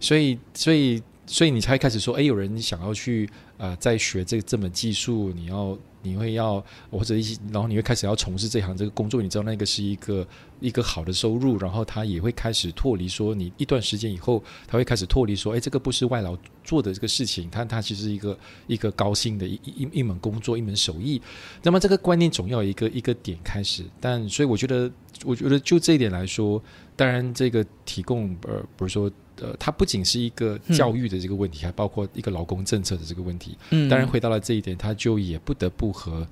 [0.00, 1.02] 所以，所以。
[1.28, 10.26] 所以你才开始说，哎，有人想要去呃，在学这这门技术，你要你会要或者一些，然后你会开始要从事这行这个工作，你知道那个是一个
[10.60, 21.20] 一个好的收入，然后他也会开始脱离说，你一段时间以后，他会开始脱离说，哎，这个不是外劳做的这个事情，他他其实一个一个高薪的一一一门工作，一门手艺。
[21.62, 24.90] 那么这个观念总要一个一个点开始，但所以我觉得，
[25.24, 26.62] 我觉得就这一点来说，
[26.94, 29.10] 当然这个提供呃，不是说。
[29.40, 33.56] 呃，它不仅是一个教育的这个问题，还包括一个劳工政策的这个问题。
[33.70, 36.26] 嗯，当然回到了这一点，它就也不得不和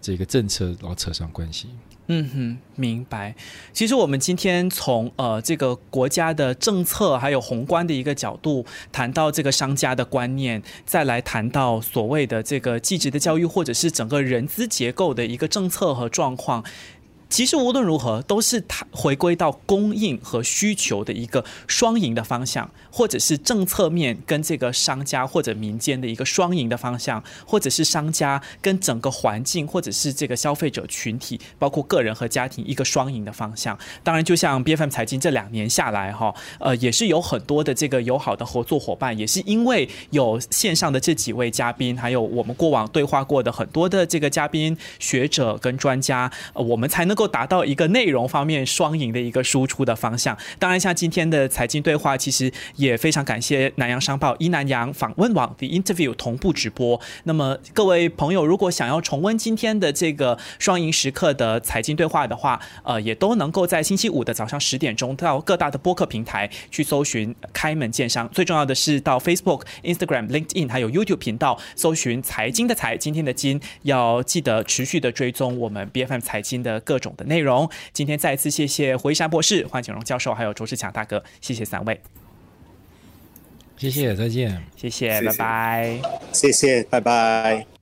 [0.00, 1.68] 这个政策然后扯上关系。
[2.10, 3.34] 嗯哼，明白。
[3.74, 16.64] 其实我们今天从呃这个国家的政策还有宏观的一个角度谈到这个商家的观念，再来谈到所谓的这个继职的教育，或者是整个人资结构的一个政策和状况。
[17.28, 33.78] 其实无论如何，都是它回归到供应和需求的一个双赢的方向，或者是政策面跟这个商家或者民间的一个双赢的方向，或者是商家跟整个环境或者是这个消费者群体，包括个人和家庭一个双赢的方向。
[34.02, 47.17] 当然，就像 B F M 财经这两年下来哈，呃，也是有很多的这个友好的合作伙伴，也是因为有线上的这几位嘉宾，还有我们过往对话过的很多的这个嘉宾、学者跟专家，呃，我们才能。
[47.18, 50.38] 够达到一个内容方面双赢的一个输出的方向。
[50.60, 57.00] 当然，像今天的财经对话，其实也非常感谢南洋商报一南洋访问网的 interview 同步直播。
[57.24, 68.28] 那么各位朋友，如果想要重温今天的这个双赢时刻的财经对话的话，呃，也都能够在星期五的早上十点钟到各大的播客平台去搜寻开门见商。
[68.28, 77.14] 最重要的是到 Facebook、Instagram、LinkedIn 还有 YouTube 频道搜寻财经的财，今天的金要记得持续的追踪我们 BFM 财经的各种种。
[77.16, 82.00] 的内容，今天再次谢谢胡一山博士、黄景荣教授，还有卓志强大哥，谢谢三位，
[83.76, 86.00] 谢谢，再见，谢谢，拜拜，
[86.32, 87.77] 谢谢，拜拜。